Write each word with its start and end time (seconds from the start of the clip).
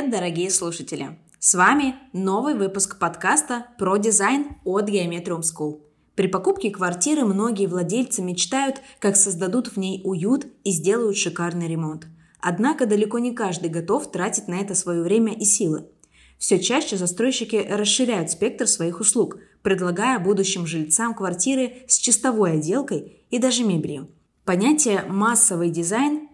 Привет, 0.00 0.14
дорогие 0.14 0.50
слушатели! 0.50 1.18
С 1.38 1.54
вами 1.54 1.94
новый 2.14 2.54
выпуск 2.54 2.98
подкаста 2.98 3.66
про 3.78 3.98
дизайн 3.98 4.46
от 4.64 4.88
Geometrium 4.88 5.42
School. 5.42 5.80
При 6.14 6.26
покупке 6.26 6.70
квартиры 6.70 7.26
многие 7.26 7.66
владельцы 7.66 8.22
мечтают, 8.22 8.80
как 8.98 9.14
создадут 9.16 9.68
в 9.68 9.76
ней 9.76 10.00
уют 10.02 10.46
и 10.64 10.70
сделают 10.70 11.18
шикарный 11.18 11.68
ремонт. 11.68 12.06
Однако 12.40 12.86
далеко 12.86 13.18
не 13.18 13.32
каждый 13.32 13.68
готов 13.68 14.10
тратить 14.10 14.48
на 14.48 14.54
это 14.54 14.74
свое 14.74 15.02
время 15.02 15.34
и 15.34 15.44
силы. 15.44 15.84
Все 16.38 16.58
чаще 16.58 16.96
застройщики 16.96 17.56
расширяют 17.56 18.30
спектр 18.30 18.66
своих 18.66 19.00
услуг, 19.00 19.36
предлагая 19.60 20.18
будущим 20.18 20.66
жильцам 20.66 21.12
квартиры 21.12 21.82
с 21.88 21.98
чистовой 21.98 22.52
отделкой 22.52 23.20
и 23.28 23.38
даже 23.38 23.64
мебелью. 23.64 24.08
Понятие 24.46 25.02
«массовый 25.02 25.68
дизайн» 25.68 26.29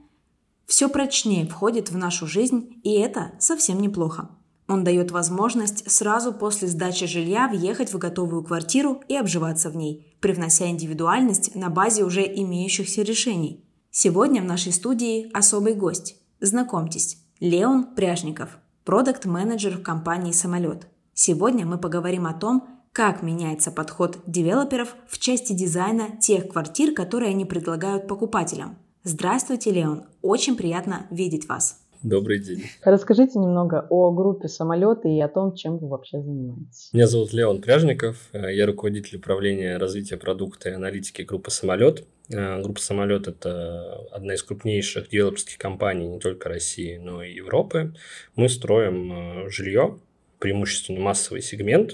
все 0.66 0.88
прочнее 0.88 1.46
входит 1.46 1.90
в 1.90 1.96
нашу 1.96 2.26
жизнь, 2.26 2.80
и 2.82 2.92
это 2.92 3.32
совсем 3.38 3.80
неплохо. 3.80 4.30
Он 4.68 4.82
дает 4.82 5.12
возможность 5.12 5.88
сразу 5.90 6.32
после 6.32 6.66
сдачи 6.66 7.06
жилья 7.06 7.46
въехать 7.48 7.92
в 7.92 7.98
готовую 7.98 8.42
квартиру 8.42 9.00
и 9.08 9.16
обживаться 9.16 9.70
в 9.70 9.76
ней, 9.76 10.16
привнося 10.20 10.68
индивидуальность 10.68 11.54
на 11.54 11.70
базе 11.70 12.04
уже 12.04 12.22
имеющихся 12.22 13.02
решений. 13.02 13.64
Сегодня 13.92 14.42
в 14.42 14.46
нашей 14.46 14.72
студии 14.72 15.30
особый 15.32 15.74
гость. 15.74 16.16
Знакомьтесь, 16.40 17.18
Леон 17.38 17.94
Пряжников, 17.94 18.58
продукт-менеджер 18.84 19.78
в 19.78 19.82
компании 19.82 20.32
«Самолет». 20.32 20.88
Сегодня 21.14 21.64
мы 21.64 21.78
поговорим 21.78 22.26
о 22.26 22.34
том, 22.34 22.68
как 22.92 23.22
меняется 23.22 23.70
подход 23.70 24.18
девелоперов 24.26 24.96
в 25.06 25.18
части 25.18 25.52
дизайна 25.52 26.16
тех 26.20 26.48
квартир, 26.48 26.92
которые 26.92 27.30
они 27.30 27.44
предлагают 27.44 28.08
покупателям. 28.08 28.78
Здравствуйте, 29.08 29.70
Леон. 29.70 30.02
Очень 30.20 30.56
приятно 30.56 31.06
видеть 31.12 31.48
вас. 31.48 31.80
Добрый 32.02 32.40
день. 32.40 32.64
Расскажите 32.82 33.38
немного 33.38 33.86
о 33.88 34.10
группе 34.10 34.48
самолеты 34.48 35.08
и 35.08 35.20
о 35.20 35.28
том, 35.28 35.54
чем 35.54 35.78
вы 35.78 35.86
вообще 35.86 36.20
занимаетесь. 36.20 36.90
Меня 36.92 37.06
зовут 37.06 37.32
Леон 37.32 37.60
Пряжников. 37.60 38.16
Я 38.32 38.66
руководитель 38.66 39.18
управления 39.18 39.76
развития 39.76 40.16
продукта 40.16 40.70
и 40.70 40.72
аналитики 40.72 41.22
группы 41.22 41.52
«Самолет». 41.52 42.04
Э, 42.30 42.60
группа 42.60 42.80
«Самолет»– 42.80 43.28
это 43.28 44.08
одна 44.10 44.34
из 44.34 44.42
крупнейших 44.42 45.08
девелоперских 45.08 45.56
компаний 45.56 46.08
не 46.08 46.18
только 46.18 46.48
России, 46.48 46.96
но 46.96 47.22
и 47.22 47.32
Европы. 47.32 47.94
Мы 48.34 48.48
строим 48.48 49.12
э, 49.46 49.50
жилье, 49.50 50.00
преимущественно 50.40 50.98
массовый 50.98 51.42
сегмент. 51.42 51.92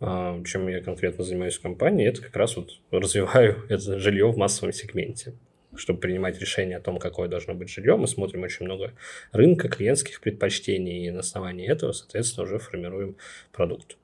Э, 0.00 0.42
чем 0.46 0.68
я 0.68 0.80
конкретно 0.80 1.22
занимаюсь 1.22 1.58
в 1.58 1.60
компании, 1.60 2.08
это 2.08 2.22
как 2.22 2.34
раз 2.34 2.56
вот 2.56 2.70
развиваю 2.90 3.62
это 3.68 3.98
жилье 3.98 4.32
в 4.32 4.38
массовом 4.38 4.72
сегменте 4.72 5.34
чтобы 5.76 6.00
принимать 6.00 6.40
решение 6.40 6.76
о 6.76 6.80
том, 6.80 6.98
какое 6.98 7.28
должно 7.28 7.54
быть 7.54 7.68
жилье, 7.68 7.96
мы 7.96 8.06
смотрим 8.06 8.42
очень 8.42 8.66
много 8.66 8.92
рынка, 9.32 9.68
клиентских 9.68 10.20
предпочтений, 10.20 11.06
и 11.06 11.10
на 11.10 11.20
основании 11.20 11.68
этого, 11.68 11.92
соответственно, 11.92 12.44
уже 12.46 12.58
формируем 12.58 13.16
продукт. 13.52 13.96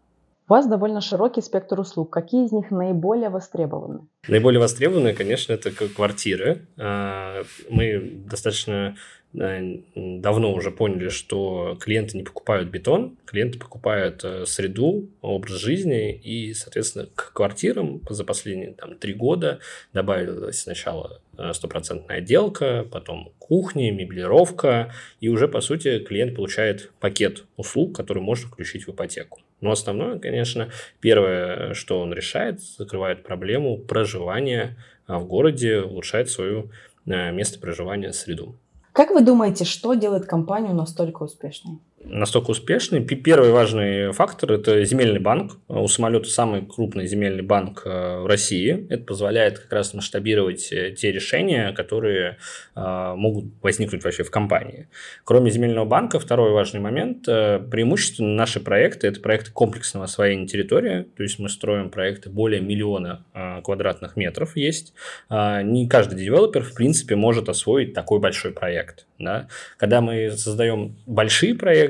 У 0.50 0.52
вас 0.52 0.66
довольно 0.66 1.00
широкий 1.00 1.42
спектр 1.42 1.78
услуг. 1.78 2.10
Какие 2.12 2.44
из 2.44 2.50
них 2.50 2.72
наиболее 2.72 3.28
востребованы? 3.28 4.08
Наиболее 4.26 4.58
востребованные, 4.58 5.14
конечно, 5.14 5.52
это 5.52 5.70
квартиры. 5.70 6.66
А, 6.76 7.44
мы 7.68 8.00
достаточно 8.26 8.96
давно 9.32 10.52
уже 10.52 10.70
поняли, 10.72 11.08
что 11.08 11.78
клиенты 11.80 12.16
не 12.16 12.24
покупают 12.24 12.68
бетон, 12.68 13.16
клиенты 13.26 13.58
покупают 13.60 14.24
э, 14.24 14.44
среду, 14.44 15.08
образ 15.20 15.54
жизни, 15.54 16.12
и, 16.12 16.52
соответственно, 16.52 17.06
к 17.14 17.32
квартирам 17.32 18.02
за 18.10 18.24
последние 18.24 18.72
там, 18.72 18.96
три 18.96 19.14
года 19.14 19.60
добавилась 19.92 20.62
сначала 20.62 21.20
э, 21.38 21.52
стопроцентная 21.52 22.18
отделка, 22.18 22.84
потом 22.90 23.32
кухня, 23.38 23.92
меблировка, 23.92 24.92
и 25.20 25.28
уже, 25.28 25.46
по 25.46 25.60
сути, 25.60 26.00
клиент 26.00 26.34
получает 26.34 26.90
пакет 26.98 27.44
услуг, 27.56 27.94
который 27.94 28.22
может 28.22 28.46
включить 28.46 28.88
в 28.88 28.90
ипотеку. 28.90 29.40
Но 29.60 29.70
основное, 29.70 30.18
конечно, 30.18 30.70
первое, 31.00 31.74
что 31.74 32.00
он 32.00 32.12
решает, 32.12 32.60
закрывает 32.60 33.22
проблему 33.22 33.78
проживания 33.78 34.76
а, 35.06 35.20
в 35.20 35.26
городе, 35.26 35.82
улучшает 35.82 36.30
свою 36.30 36.70
э, 37.06 37.30
место 37.30 37.60
проживания, 37.60 38.12
среду. 38.12 38.56
Как 38.92 39.10
вы 39.10 39.22
думаете, 39.22 39.64
что 39.64 39.94
делает 39.94 40.26
компанию 40.26 40.74
настолько 40.74 41.22
успешной? 41.22 41.78
Настолько 42.04 42.50
успешный. 42.50 43.04
Первый 43.04 43.50
важный 43.50 44.12
фактор– 44.12 44.52
это 44.54 44.84
земельный 44.84 45.20
банк. 45.20 45.58
У 45.68 45.86
самолета 45.86 46.30
самый 46.30 46.64
крупный 46.64 47.06
земельный 47.06 47.42
банк 47.42 47.82
э, 47.84 48.20
в 48.20 48.26
России. 48.26 48.86
Это 48.88 49.04
позволяет 49.04 49.58
как 49.58 49.72
раз 49.72 49.92
масштабировать 49.92 50.72
э, 50.72 50.92
те 50.92 51.12
решения, 51.12 51.72
которые 51.72 52.38
э, 52.74 53.14
могут 53.16 53.46
возникнуть 53.62 54.02
вообще 54.02 54.22
в 54.22 54.30
компании. 54.30 54.88
Кроме 55.24 55.50
земельного 55.50 55.84
банка, 55.84 56.18
второй 56.18 56.52
важный 56.52 56.80
момент– 56.80 57.24
преимущественно 57.26 58.34
наши 58.34 58.60
проекты– 58.60 59.06
это 59.08 59.20
проекты 59.20 59.52
комплексного 59.52 60.04
освоения 60.04 60.46
территории. 60.46 61.06
То 61.16 61.22
есть 61.22 61.38
мы 61.38 61.48
строим 61.48 61.90
проекты 61.90 62.30
более 62.30 62.60
миллиона 62.60 63.24
квадратных 63.62 64.16
метров 64.16 64.56
есть. 64.56 64.94
Не 65.28 65.88
каждый 65.88 66.18
девелопер, 66.18 66.62
в 66.62 66.74
принципе, 66.74 67.16
может 67.16 67.48
освоить 67.48 67.92
такой 67.92 68.20
большой 68.20 68.52
проект. 68.52 69.06
Да? 69.18 69.48
Когда 69.76 70.00
мы 70.00 70.30
создаем 70.30 70.96
большие 71.06 71.54
проекты, 71.54 71.89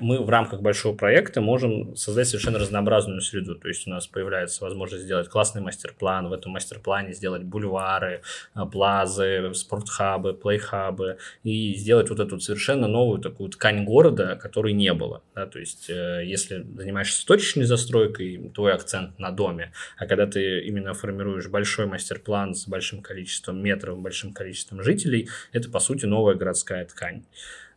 мы 0.00 0.22
в 0.22 0.28
рамках 0.28 0.60
большого 0.60 0.96
проекта 0.96 1.40
можем 1.40 1.96
создать 1.96 2.28
совершенно 2.28 2.58
разнообразную 2.58 3.20
среду. 3.20 3.54
То 3.54 3.68
есть 3.68 3.86
у 3.86 3.90
нас 3.90 4.06
появляется 4.06 4.64
возможность 4.64 5.04
сделать 5.04 5.28
классный 5.28 5.62
мастер-план, 5.62 6.28
в 6.28 6.32
этом 6.32 6.52
мастер-плане 6.52 7.12
сделать 7.12 7.42
бульвары, 7.42 8.22
а, 8.54 8.66
плазы, 8.66 9.52
спортхабы, 9.54 10.34
плейхабы 10.34 11.18
и 11.42 11.74
сделать 11.74 12.10
вот 12.10 12.20
эту 12.20 12.40
совершенно 12.40 12.88
новую 12.88 13.20
такую 13.20 13.50
ткань 13.50 13.84
города, 13.84 14.36
которой 14.36 14.72
не 14.72 14.92
было. 14.92 15.22
Да? 15.34 15.46
То 15.46 15.58
есть 15.58 15.90
э, 15.90 16.22
если 16.24 16.66
занимаешься 16.76 17.26
точечной 17.26 17.64
застройкой, 17.64 18.50
твой 18.54 18.72
акцент 18.72 19.18
на 19.18 19.30
доме, 19.30 19.72
а 19.96 20.06
когда 20.06 20.26
ты 20.26 20.60
именно 20.60 20.94
формируешь 20.94 21.48
большой 21.48 21.86
мастер-план 21.86 22.54
с 22.54 22.66
большим 22.68 23.02
количеством 23.02 23.62
метров, 23.62 23.98
большим 23.98 24.32
количеством 24.32 24.82
жителей, 24.82 25.28
это 25.52 25.70
по 25.70 25.80
сути 25.80 26.06
новая 26.06 26.34
городская 26.34 26.84
ткань. 26.84 27.24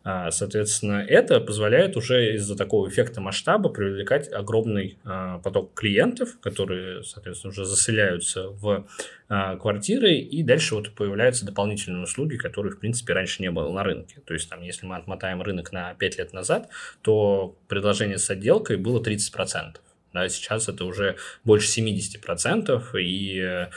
А, 0.04 0.32
соответственно, 0.32 1.06
это 1.08 1.40
позволяет 1.40 1.96
уже 1.96 2.36
из-за 2.36 2.58
такого 2.58 2.90
эффекта 2.90 3.22
масштаба 3.22 3.70
привлекать 3.70 4.32
огромный 4.32 4.98
а, 5.06 5.40
поток 5.40 5.74
клиентов, 5.74 6.40
которые, 6.42 7.04
соответственно, 7.04 7.52
уже 7.52 7.64
заселяются 7.64 8.50
в 8.50 8.86
а, 9.30 9.56
квартиры, 9.56 10.16
и 10.16 10.44
дальше 10.44 10.76
вот 10.76 10.92
появляются 10.92 11.46
дополнительные 11.46 12.04
услуги, 12.04 12.36
которые, 12.36 12.74
в 12.74 12.80
принципе, 12.80 13.14
раньше 13.14 13.42
не 13.42 13.50
было 13.50 13.72
на 13.72 13.84
рынке. 13.84 14.18
То 14.26 14.34
есть, 14.34 14.50
там, 14.50 14.62
если 14.62 14.86
мы 14.86 14.98
отмотаем 14.98 15.42
рынок 15.42 15.72
на 15.72 15.94
5 15.94 16.18
лет 16.18 16.34
назад, 16.34 16.70
то 17.02 17.56
предложение 17.70 18.18
с 18.18 18.30
отделкой 18.30 18.76
было 18.76 19.02
30%. 19.02 19.78
Да, 20.12 20.30
сейчас 20.30 20.70
это 20.70 20.86
уже 20.86 21.16
больше 21.44 21.82
70%, 21.82 23.00
и 23.00 23.40
э, 23.40 23.68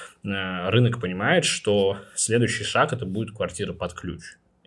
рынок 0.68 1.00
понимает, 1.00 1.46
что 1.46 1.98
следующий 2.14 2.64
шаг 2.64 2.92
это 2.92 3.06
будет 3.06 3.34
квартира 3.34 3.72
под 3.72 3.94
ключ. 3.94 4.22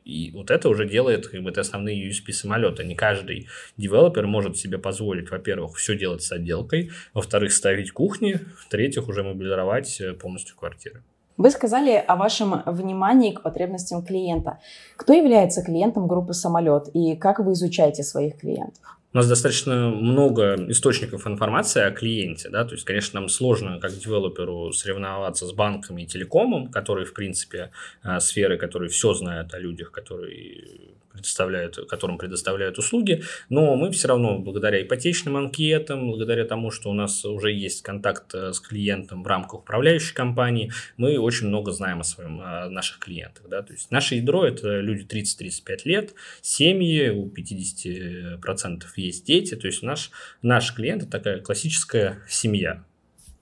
И 0.09 0.31
вот 0.31 0.49
это 0.49 0.69
уже 0.69 0.87
делает, 0.87 1.27
как 1.27 1.41
бы, 1.41 1.51
это 1.51 1.61
основные 1.61 2.09
USP 2.09 2.31
самолета. 2.31 2.83
Не 2.83 2.95
каждый 2.95 3.47
девелопер 3.77 4.25
может 4.27 4.57
себе 4.57 4.77
позволить, 4.77 5.29
во-первых, 5.29 5.77
все 5.77 5.97
делать 5.97 6.23
с 6.23 6.31
отделкой, 6.31 6.91
во-вторых, 7.13 7.53
ставить 7.53 7.91
кухни, 7.91 8.39
в-третьих, 8.57 9.07
уже 9.07 9.23
мобилировать 9.23 10.01
э, 10.01 10.13
полностью 10.13 10.55
квартиры. 10.57 11.03
Вы 11.37 11.51
сказали 11.51 11.91
о 11.95 12.17
вашем 12.17 12.63
внимании 12.65 13.31
к 13.31 13.43
потребностям 13.43 14.03
клиента. 14.03 14.59
Кто 14.97 15.13
является 15.13 15.63
клиентом 15.63 16.07
группы 16.07 16.33
«Самолет» 16.33 16.89
и 16.93 17.15
как 17.15 17.39
вы 17.39 17.53
изучаете 17.53 18.03
своих 18.03 18.39
клиентов? 18.39 18.98
У 19.11 19.17
нас 19.17 19.27
достаточно 19.27 19.89
много 19.89 20.53
источников 20.69 21.25
информации 21.25 21.81
о 21.81 21.89
клиенте, 21.89 22.49
да, 22.49 22.63
то 22.63 22.75
есть, 22.75 22.85
конечно, 22.85 23.19
нам 23.19 23.27
сложно 23.27 23.79
как 23.79 23.91
девелоперу 23.91 24.71
соревноваться 24.71 25.47
с 25.47 25.51
банками 25.51 26.03
и 26.03 26.05
телекомом, 26.05 26.69
которые, 26.69 27.07
в 27.07 27.13
принципе, 27.13 27.71
э, 28.03 28.19
сферы, 28.19 28.59
которые 28.59 28.89
все 28.89 29.15
знают 29.15 29.51
о 29.55 29.59
людях, 29.59 29.91
которые 29.91 30.89
предоставляют, 31.19 31.77
которым 31.89 32.17
предоставляют 32.17 32.77
услуги, 32.77 33.23
но 33.49 33.75
мы 33.75 33.91
все 33.91 34.07
равно 34.07 34.39
благодаря 34.39 34.81
ипотечным 34.81 35.37
анкетам, 35.37 36.07
благодаря 36.07 36.45
тому, 36.45 36.71
что 36.71 36.89
у 36.89 36.93
нас 36.93 37.25
уже 37.25 37.51
есть 37.51 37.81
контакт 37.81 38.33
э, 38.33 38.53
с 38.53 38.59
клиентом 38.59 39.23
в 39.23 39.27
рамках 39.27 39.61
управляющей 39.61 40.13
компании, 40.13 40.71
мы 40.97 41.17
очень 41.17 41.47
много 41.47 41.71
знаем 41.71 41.99
о, 41.99 42.03
своем, 42.03 42.39
о 42.41 42.69
наших 42.69 42.99
клиентах. 42.99 43.49
Да? 43.49 43.61
То 43.61 43.73
есть 43.73 43.91
наше 43.91 44.15
ядро– 44.15 44.45
это 44.47 44.79
люди 44.79 45.05
30-35 45.05 45.79
лет, 45.85 46.13
семьи, 46.41 47.09
у 47.09 47.27
50% 47.27 48.83
есть 48.99 49.25
дети, 49.25 49.55
то 49.55 49.67
есть 49.67 49.83
наш, 49.83 50.11
наш 50.41 50.73
клиент– 50.73 51.03
это 51.03 51.11
такая 51.11 51.39
классическая 51.41 52.19
семья, 52.27 52.83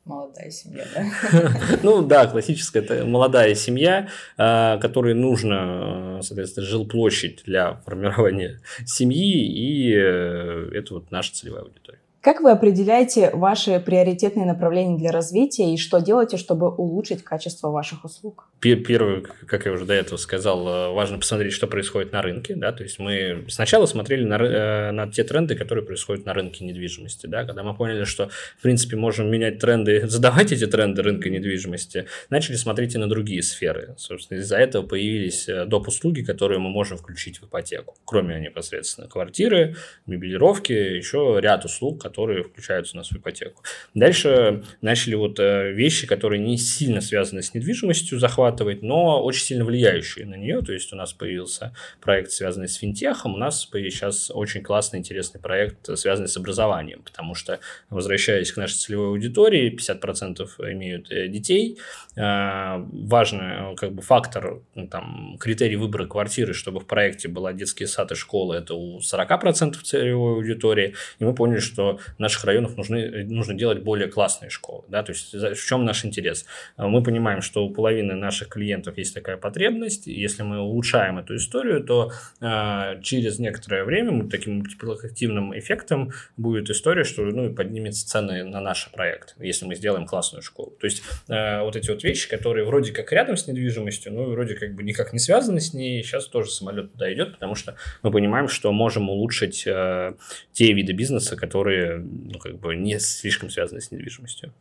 молодая 0.08 0.50
семья, 0.50 0.86
да? 0.94 1.52
Ну 1.84 2.02
да, 2.02 2.28
классическая 2.28 2.80
это 2.80 3.06
молодая 3.06 3.54
семья, 3.56 4.10
а, 4.38 4.78
которой 4.78 5.14
нужно, 5.14 6.20
соответственно, 6.24 6.66
жилплощадь 6.66 7.44
для 7.46 7.76
формирования 7.86 8.60
семьи, 8.86 9.46
и 9.46 9.94
э, 9.94 10.72
это 10.74 10.96
вот 10.96 11.12
наша 11.12 11.34
целевая 11.34 11.64
аудитория. 11.64 12.00
Как 12.28 12.42
вы 12.42 12.52
определяете 12.52 13.30
ваши 13.34 13.80
приоритетные 13.80 14.46
направления 14.46 14.98
для 14.98 15.14
развития 15.14 15.74
и 15.74 15.78
что 15.78 16.02
делаете, 16.02 16.36
чтобы 16.36 16.70
улучшить 16.70 17.24
качество 17.24 17.70
ваших 17.70 18.04
услуг? 18.04 18.50
Первое, 18.60 19.22
как 19.22 19.66
я 19.66 19.72
уже 19.72 19.86
до 19.86 19.94
этого 19.94 20.18
сказал, 20.18 20.68
э, 20.68 20.92
важно 20.92 21.20
посмотреть, 21.20 21.54
что 21.54 21.68
происходит 21.68 22.12
на 22.12 22.22
рынке. 22.22 22.56
Да? 22.56 22.74
То 22.74 22.84
есть 22.84 23.00
мы 23.00 23.46
сначала 23.48 23.86
смотрели 23.86 24.26
на, 24.26 24.36
э, 24.36 24.92
на 24.92 25.10
те 25.10 25.24
тренды, 25.24 25.56
которые 25.56 25.86
происходят 25.86 26.26
на 26.26 26.34
рынке 26.34 26.66
недвижимости. 26.66 27.28
Да? 27.28 27.46
Когда 27.46 27.64
мы 27.64 27.74
поняли, 27.74 28.04
что 28.04 28.30
в 28.58 28.62
принципе 28.62 28.98
можем 28.98 29.32
менять 29.32 29.60
тренды, 29.60 30.06
задавать 30.08 30.52
эти 30.52 30.68
тренды 30.68 31.04
рынка 31.04 31.30
недвижимости, 31.30 32.08
начали 32.30 32.58
смотреть 32.58 32.96
и 32.96 32.98
на 32.98 33.08
другие 33.08 33.42
сферы. 33.42 33.96
Собственно, 33.98 34.40
из-за 34.40 34.58
этого 34.58 34.86
появились 34.86 35.48
э, 35.48 35.64
доп. 35.66 35.88
услуги, 35.88 36.24
которые 36.24 36.60
мы 36.60 36.70
можем 36.72 36.98
включить 36.98 37.40
в 37.40 37.46
ипотеку. 37.46 37.96
Кроме 38.04 38.42
непосредственно 38.42 39.08
квартиры, 39.08 39.78
мебелировки, 40.08 40.74
еще 40.74 41.38
ряд 41.40 41.64
услуг, 41.64 42.02
которые 42.02 42.17
включаются 42.44 42.96
у 42.96 42.98
нас 42.98 43.10
в 43.10 43.18
ипотеку. 43.18 43.64
Дальше 43.94 44.64
начали 44.82 45.16
вот 45.16 45.40
вещи, 45.40 46.08
которые 46.08 46.42
не 46.42 46.58
сильно 46.58 47.02
связаны 47.02 47.42
с 47.42 47.54
недвижимостью, 47.54 48.20
захват 48.20 48.48
захватывать, 48.48 48.82
но 48.84 49.24
очень 49.24 49.46
сильно 49.46 49.66
влияющие 49.66 50.26
на 50.26 50.36
нее. 50.36 50.62
То 50.62 50.74
есть 50.74 50.94
у 50.94 50.96
нас 50.96 51.14
появился 51.14 51.74
проект, 52.02 52.32
связанный 52.32 52.68
с 52.68 52.76
финтехом, 52.76 53.34
у 53.34 53.38
нас 53.38 53.68
сейчас 53.72 54.32
очень 54.34 54.62
классный, 54.62 55.00
интересный 55.00 55.42
проект, 55.42 55.90
связанный 55.98 56.28
с 56.28 56.38
образованием, 56.38 57.02
потому 57.04 57.36
что, 57.36 57.60
возвращаясь 57.90 58.52
к 58.52 58.58
нашей 58.58 58.76
целевой 58.76 59.08
аудитории, 59.08 59.76
50% 59.76 60.48
имеют 60.72 61.12
э, 61.12 61.28
детей. 61.28 61.78
Э, 62.16 62.78
важный 62.78 63.76
как 63.76 63.94
бы, 63.94 64.02
фактор, 64.02 64.62
ну, 64.76 64.88
там, 64.88 65.38
критерий 65.40 65.76
выбора 65.76 66.06
квартиры, 66.06 66.54
чтобы 66.54 66.80
в 66.80 66.86
проекте 66.86 67.28
была 67.28 67.54
детский 67.54 67.86
сад 67.88 68.12
и 68.12 68.16
школа, 68.16 68.56
это 68.56 68.76
у 68.76 69.00
40% 69.00 69.76
целевой 69.84 70.34
аудитории. 70.34 70.94
И 71.20 71.26
мы 71.26 71.34
поняли, 71.34 71.60
что 71.60 72.00
наших 72.18 72.44
районах 72.46 72.78
нужны, 72.78 73.26
нужно 73.26 73.54
делать 73.54 73.80
более 73.80 74.08
классные 74.08 74.50
школы. 74.50 74.84
Да? 74.90 75.04
То 75.04 75.12
есть 75.12 75.34
в 75.34 75.68
чем 75.68 75.86
наш 75.86 76.06
интерес? 76.06 76.46
Мы 76.78 77.04
понимаем, 77.04 77.42
что 77.42 77.66
у 77.66 77.74
половины 77.74 78.16
наших 78.16 78.50
клиентов 78.50 78.98
есть 78.98 79.14
такая 79.14 79.38
потребность. 79.38 80.08
Если 80.08 80.44
мы 80.44 80.60
улучшаем 80.60 81.18
эту 81.18 81.36
историю, 81.36 81.84
то 81.84 82.12
э, 82.42 83.02
через 83.02 83.40
некоторое 83.40 83.84
время 83.84 84.28
таким 84.30 84.58
мультипликативным 84.58 85.58
эффектом 85.58 86.12
будет 86.36 86.70
история, 86.70 87.04
что 87.04 87.24
ну, 87.24 87.54
поднимется 87.54 88.08
цены 88.08 88.44
на 88.44 88.62
наш 88.62 88.90
проект, 88.92 89.36
если 89.40 89.66
мы 89.66 89.76
сделаем 89.76 90.06
классную 90.06 90.42
школу. 90.42 90.76
То 90.80 90.86
есть 90.86 91.04
э, 91.28 91.62
вот 91.62 91.76
эти 91.76 91.90
вот 91.90 92.04
вещи, 92.04 92.30
которые 92.30 92.66
вроде 92.66 92.92
как 92.92 93.12
рядом 93.12 93.38
с 93.38 93.48
недвижимостью, 93.48 94.14
но 94.14 94.24
вроде 94.24 94.56
как 94.56 94.74
бы 94.74 94.84
никак 94.84 95.14
не 95.14 95.20
связаны 95.20 95.60
с 95.60 95.74
ней, 95.74 96.04
сейчас 96.04 96.28
тоже 96.28 96.52
самолет 96.52 96.92
туда 96.94 97.12
идет, 97.14 97.34
потому 97.34 97.56
что 97.56 97.76
мы 98.04 98.12
понимаем, 98.12 98.48
что 98.48 98.72
можем 98.72 99.10
улучшить 99.10 99.66
э, 99.66 100.14
те 100.52 100.74
виды 100.74 100.94
бизнеса, 100.94 101.36
которые 101.36 101.87
ну, 101.96 102.40
как 102.40 102.60
бы 102.60 102.76
не 102.76 103.00
слишком 103.00 103.50
связаны 103.50 103.82
с 103.82 103.92
недвижимостью. 103.92 104.54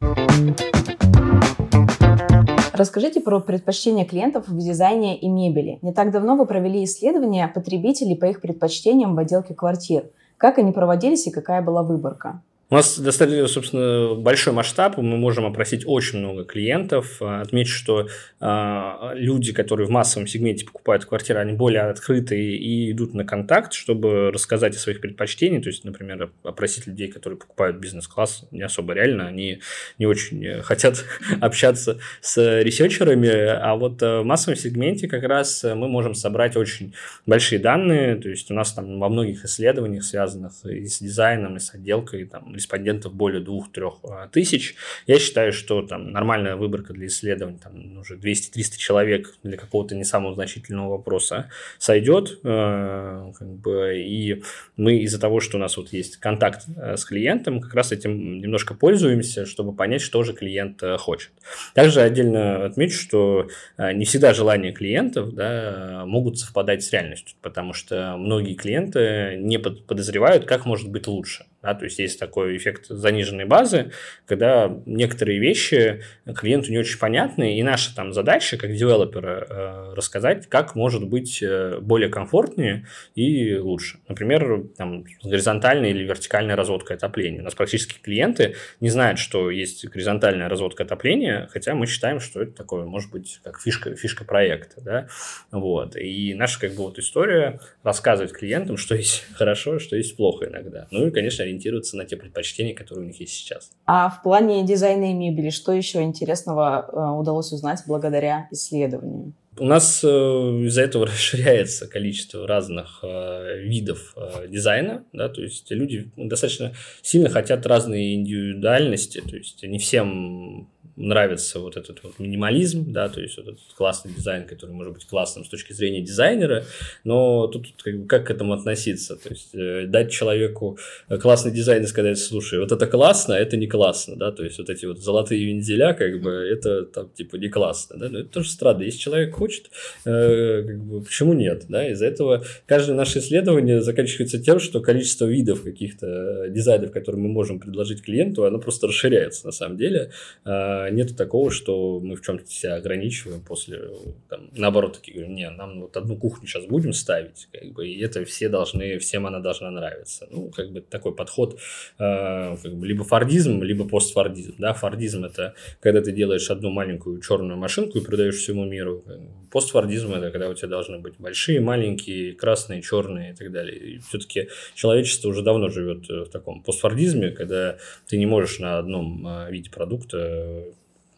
Расскажите 2.73 3.21
про 3.21 3.41
предпочтения 3.41 4.05
клиентов 4.05 4.49
в 4.49 4.59
дизайне 4.59 5.19
и 5.19 5.29
мебели. 5.29 5.79
Не 5.81 5.93
так 5.95 6.11
давно 6.11 6.37
вы 6.37 6.47
провели 6.47 6.85
исследование 6.85 7.49
потребителей 7.49 8.17
по 8.17 8.27
их 8.27 8.41
предпочтениям 8.41 9.15
в 9.15 9.19
отделке 9.19 9.55
квартир. 9.55 10.11
Как 10.37 10.59
они 10.59 10.73
проводились 10.73 11.27
и 11.27 11.31
какая 11.31 11.63
была 11.63 11.83
выборка? 11.83 12.43
У 12.69 12.75
нас 12.75 12.99
достаточно, 12.99 13.47
собственно, 13.47 14.17
большой 14.17 14.53
масштаб, 14.53 14.97
мы 14.97 15.17
можем 15.17 15.47
опросить 15.47 15.85
очень 15.87 16.19
много 16.19 16.45
клиентов. 16.45 17.23
Отмечу, 17.23 17.73
что 17.73 18.09
э, 18.41 19.11
люди, 19.15 19.53
которые 19.53 19.87
в 19.87 19.91
массовом 19.91 20.27
сегменте 20.27 20.67
покупают 20.67 21.05
квартиры, 21.05 21.39
они 21.39 21.53
более 21.53 21.83
открытые 21.83 22.57
и 22.57 22.91
идут 22.91 23.15
на 23.15 23.25
контакт, 23.25 23.73
чтобы 23.73 24.33
рассказать 24.33 24.75
о 24.75 24.81
своих 24.81 25.01
предпочтениях. 25.01 25.63
То 25.63 25.69
есть, 25.69 25.85
например, 25.85 26.33
опросить 26.43 26.89
людей, 26.89 27.07
которые 27.07 27.39
покупают 27.39 27.77
бизнес-класс, 27.77 28.49
не 28.51 28.63
особо 28.63 28.95
реально, 28.95 29.29
они 29.29 29.61
не 29.99 30.07
очень 30.07 30.61
хотят 30.63 31.05
общаться 31.41 32.01
с 32.21 32.63
ресерчерами, 32.63 33.29
а 33.29 33.77
вот 33.77 34.03
в 34.03 34.25
массовом 34.25 34.59
сегменте 34.59 35.07
как 35.07 35.23
раз 35.23 35.63
мы 35.63 35.87
можем 35.87 36.15
собрать 36.15 36.57
очень 36.57 36.95
большие 37.27 37.61
данные, 37.61 38.17
то 38.17 38.29
есть 38.29 38.51
у 38.51 38.55
нас 38.55 38.73
там 38.73 38.99
во 38.99 39.09
многих 39.09 39.45
исследованиях, 39.45 40.03
связанных 40.03 40.65
и 40.65 40.87
с 40.87 40.99
дизайном, 40.99 41.59
и 41.59 41.61
с 41.61 41.73
отделкой, 41.73 42.25
там, 42.25 42.56
респондентов 42.57 43.15
более 43.15 43.43
2-3 43.43 43.93
а, 44.05 44.29
тысяч. 44.29 44.75
Я 45.07 45.19
считаю, 45.19 45.53
что 45.53 45.83
там 45.83 46.11
нормальная 46.11 46.57
выборка 46.57 46.93
для 46.93 47.07
исследований, 47.07 47.59
там 47.63 47.99
уже 47.99 48.17
200-300 48.17 48.77
человек 48.79 49.35
для 49.43 49.57
какого-то 49.57 49.95
не 49.95 50.05
самого 50.05 50.35
значительного 50.35 50.91
вопроса 50.91 51.51
сойдет. 51.79 52.39
Э, 52.45 53.33
как 53.39 53.49
бы, 53.49 53.99
и 53.99 54.43
мы 54.77 54.99
из-за 54.99 55.21
того, 55.21 55.41
что 55.41 55.57
у 55.57 55.61
нас 55.61 55.77
вот 55.77 55.93
есть 55.93 56.17
контакт 56.17 56.65
э, 56.77 56.97
с 56.97 57.05
клиентом, 57.05 57.61
как 57.61 57.75
раз 57.75 57.93
этим 57.93 58.41
немножко 58.41 58.75
пользуемся, 58.75 59.47
чтобы 59.47 59.73
понять, 59.75 60.03
что 60.03 60.23
же 60.23 60.33
клиент 60.33 60.83
э, 60.83 60.97
хочет. 60.99 61.31
Также 61.75 62.01
отдельно 62.01 62.65
отмечу, 62.65 62.99
что 62.99 63.49
не 63.79 64.05
всегда 64.05 64.35
желания 64.35 64.73
клиентов 64.73 65.35
да, 65.35 66.05
могут 66.07 66.39
совпадать 66.39 66.83
с 66.83 66.93
реальностью, 66.93 67.37
потому 67.43 67.73
что 67.73 68.17
многие 68.17 68.55
клиенты 68.55 69.37
не 69.39 69.59
подозревают, 69.59 70.45
как 70.45 70.67
может 70.67 70.91
быть 70.91 71.07
лучше. 71.07 71.47
Да, 71.67 71.75
то 71.75 71.85
есть 71.85 71.99
есть 71.99 72.21
такой 72.21 72.57
эффект 72.57 72.87
заниженной 72.87 73.45
базы, 73.45 73.91
когда 74.25 74.73
некоторые 74.87 75.41
вещи 75.41 76.01
клиенту 76.37 76.71
не 76.71 76.79
очень 76.79 76.97
понятны, 76.97 77.59
и 77.59 77.63
наша 77.65 77.93
там 77.93 78.13
задача 78.13 78.57
как 78.57 78.73
девелопера 78.73 79.47
э, 79.49 79.95
рассказать, 79.97 80.47
как 80.47 80.77
может 80.77 81.05
быть 81.09 81.43
э, 81.43 81.79
более 81.81 82.09
комфортнее 82.09 82.87
и 83.17 83.57
лучше. 83.57 83.99
Например, 84.07 84.63
там, 84.77 85.07
горизонтальная 85.25 85.91
или 85.91 86.05
вертикальная 86.05 86.55
разводка 86.55 86.95
отопления. 86.95 87.41
У 87.41 87.45
нас 87.45 87.57
практически 87.57 87.99
клиенты 88.01 88.55
не 88.79 88.89
знают, 88.89 89.19
что 89.19 89.51
есть 89.51 89.85
горизонтальная 89.89 90.49
разводка 90.49 90.85
отопления, 90.85 91.49
хотя 91.51 91.75
мы 91.75 91.89
считаем, 91.89 92.21
что 92.21 92.43
это 92.43 92.53
такое, 92.53 92.85
может 92.85 93.11
быть, 93.11 93.41
как 93.43 93.61
фишка, 93.61 93.97
фишка 93.97 94.25
проекта. 94.25 94.81
Да? 94.83 95.09
Вот. 95.51 95.97
И 95.97 96.33
наша 96.35 96.61
как 96.61 96.75
бы 96.75 96.85
вот 96.85 97.01
история 97.01 97.59
рассказывать 97.83 98.33
клиентам, 98.33 98.77
что 98.77 98.95
есть 98.95 99.25
хорошо, 99.35 99.81
что 99.81 99.97
есть 99.97 100.17
плохо 100.17 100.47
иногда. 100.47 100.87
Ну 100.93 101.09
и, 101.09 101.11
конечно, 101.11 101.43
ориентироваться 101.57 101.97
на 101.97 102.05
те 102.05 102.17
предпочтения, 102.17 102.75
которые 102.75 103.05
у 103.05 103.09
них 103.09 103.21
есть 103.21 103.33
сейчас. 103.33 103.73
А 103.87 104.09
в 104.11 104.23
плане 104.23 104.65
дизайна 104.65 105.11
и 105.11 105.15
мебели, 105.15 105.51
что 105.51 105.73
еще 105.73 106.03
интересного 106.03 106.89
э, 106.91 107.19
удалось 107.19 107.53
узнать 107.53 107.83
благодаря 107.87 108.49
исследованию? 108.51 109.33
У 109.59 109.65
нас 109.65 110.05
э, 110.05 110.07
из-за 110.07 110.83
этого 110.83 111.07
расширяется 111.07 111.89
количество 111.89 112.47
разных 112.47 113.01
э, 113.03 113.59
видов 113.63 114.17
дизайна, 114.49 115.05
да, 115.13 115.29
то 115.29 115.43
есть 115.43 115.71
люди 115.71 116.11
достаточно 116.17 116.73
сильно 117.03 117.29
хотят 117.29 117.67
разные 117.67 118.15
индивидуальности, 118.15 119.21
то 119.21 119.37
есть 119.37 119.63
не 119.63 119.79
всем 119.79 120.69
нравится 120.97 121.61
вот 121.61 121.77
этот 121.77 122.03
вот 122.03 122.19
минимализм, 122.19 122.93
да, 122.93 123.09
то 123.09 123.21
есть 123.21 123.37
вот 123.37 123.49
этот 123.49 123.61
классный 123.77 124.13
дизайн, 124.13 124.47
который 124.47 124.71
может 124.71 124.95
быть 124.95 125.07
классным 125.07 125.45
с 125.45 125.49
точки 125.49 125.73
зрения 125.73 126.01
дизайнера, 126.01 126.65
но 127.05 127.47
тут 127.49 127.69
как, 127.83 127.99
бы, 128.01 128.07
как 128.07 128.27
к 128.27 128.31
этому 128.31 128.55
относиться, 128.55 129.17
то 129.17 129.29
есть 129.29 129.55
э, 129.55 129.85
дать 129.87 130.11
человеку 130.11 130.79
классный 131.21 131.53
дизайн 131.53 131.85
и 131.85 131.87
сказать, 131.87 132.19
слушай, 132.19 132.59
вот 132.59 132.73
это 132.73 132.87
классно, 132.87 133.37
а 133.37 133.39
это 133.39 133.57
не 133.57 133.67
классно, 133.67 134.17
да, 134.17 134.33
то 134.33 134.43
есть 134.43 134.59
вот 134.59 134.71
эти 134.71 134.87
вот 134.87 134.99
золотые 134.99 135.45
вензеля, 135.45 135.93
как 135.93 136.21
бы, 136.21 136.31
это 136.31 136.85
там 136.87 137.11
типа 137.11 137.37
не 137.37 137.49
классно, 137.49 137.97
да, 137.99 138.09
но 138.09 138.21
это 138.21 138.31
тоже 138.31 138.51
странно, 138.51 138.83
если 138.83 138.99
человек 138.99 139.35
хочет, 139.35 139.71
э, 140.07 140.63
как 140.67 140.81
бы, 140.81 141.03
почему 141.03 141.35
нет, 141.35 141.65
да, 141.69 141.89
из-за 141.91 142.07
этого 142.07 142.45
каждое 142.67 142.97
наше 142.97 143.19
исследование 143.19 143.83
заканчивается 143.83 144.39
тем, 144.39 144.59
что 144.61 144.81
количество 144.81 145.27
видов 145.27 145.63
каких-то 145.63 146.49
дизайнов, 146.49 146.93
которые 146.93 147.21
мы 147.21 147.29
можем 147.29 147.61
предложить 147.61 148.03
клиенту, 148.03 148.45
оно 148.45 148.59
просто 148.59 148.87
расширяется 148.87 149.47
на 149.47 149.53
самом 149.53 149.77
деле, 149.77 150.11
а, 150.45 150.86
нет 150.91 151.17
такого, 151.17 151.51
что 151.51 152.01
мы 152.01 152.17
в 152.17 152.23
чем-то 152.23 152.51
себя 152.51 152.77
ограничиваем 152.77 153.41
после, 153.43 153.91
там, 154.29 154.51
наоборот, 154.53 154.95
такие 154.95 155.15
говорим, 155.15 155.35
не, 155.35 155.51
нам 155.51 155.81
вот 155.83 155.97
одну 155.97 156.17
кухню 156.17 156.47
сейчас 156.47 156.65
будем 156.67 156.93
ставить, 156.93 157.49
как 157.53 157.73
бы, 157.73 157.89
и 157.89 158.01
это 158.01 158.25
все 158.25 158.49
должны, 158.49 158.99
всем 158.99 159.27
она 159.27 159.41
должна 159.41 159.71
нравиться. 159.71 160.27
Ну, 160.31 160.51
как 160.51 160.71
бы 160.73 160.81
такой 160.81 161.15
подход, 161.15 161.59
э, 161.99 162.57
как 162.63 162.75
бы, 162.75 162.87
либо 162.87 163.05
фордизм, 163.05 163.63
либо 163.63 163.89
постфордизм, 163.89 164.55
да, 164.59 164.73
фордизм 164.73 165.25
это 165.25 165.55
когда 165.81 166.01
ты 166.01 166.13
делаешь 166.13 166.51
одну 166.51 166.71
маленькую 166.71 167.21
черную 167.21 167.59
машинку 167.59 167.99
и 167.99 168.05
продаешь 168.05 168.37
всему 168.37 168.65
миру, 168.65 169.05
постфордизм 169.51 170.15
это 170.15 170.31
когда 170.31 170.49
у 170.49 170.55
тебя 170.55 170.69
должны 170.69 170.99
быть 170.99 171.15
большие, 171.19 171.61
маленькие, 171.61 172.35
красные, 172.35 172.83
черные 172.83 173.33
и 173.33 173.35
так 173.35 173.53
далее. 173.53 174.01
Все-таки 174.09 174.49
человечество 174.75 175.29
уже 175.29 175.43
давно 175.43 175.69
живет 175.69 176.09
в 176.09 176.27
таком 176.27 176.63
постфордизме, 176.63 177.31
когда 177.31 177.79
ты 178.07 178.17
не 178.17 178.27
можешь 178.27 178.59
на 178.59 178.79
одном 178.79 179.27
э, 179.27 179.51
виде 179.51 179.71
продукта 179.71 180.65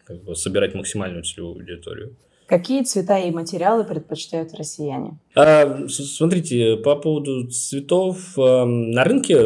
как 0.09 0.25
бы 0.25 0.35
собирать 0.35 0.75
максимальную 0.75 1.23
целевую 1.23 1.57
аудиторию. 1.57 2.17
Какие 2.47 2.83
цвета 2.83 3.19
и 3.19 3.31
материалы 3.31 3.85
предпочитают 3.85 4.55
россияне? 4.55 5.19
А, 5.35 5.87
смотрите, 5.89 6.79
по 6.79 6.97
поводу 6.97 7.47
цветов. 7.49 8.39
На 8.39 9.05
рынке 9.05 9.37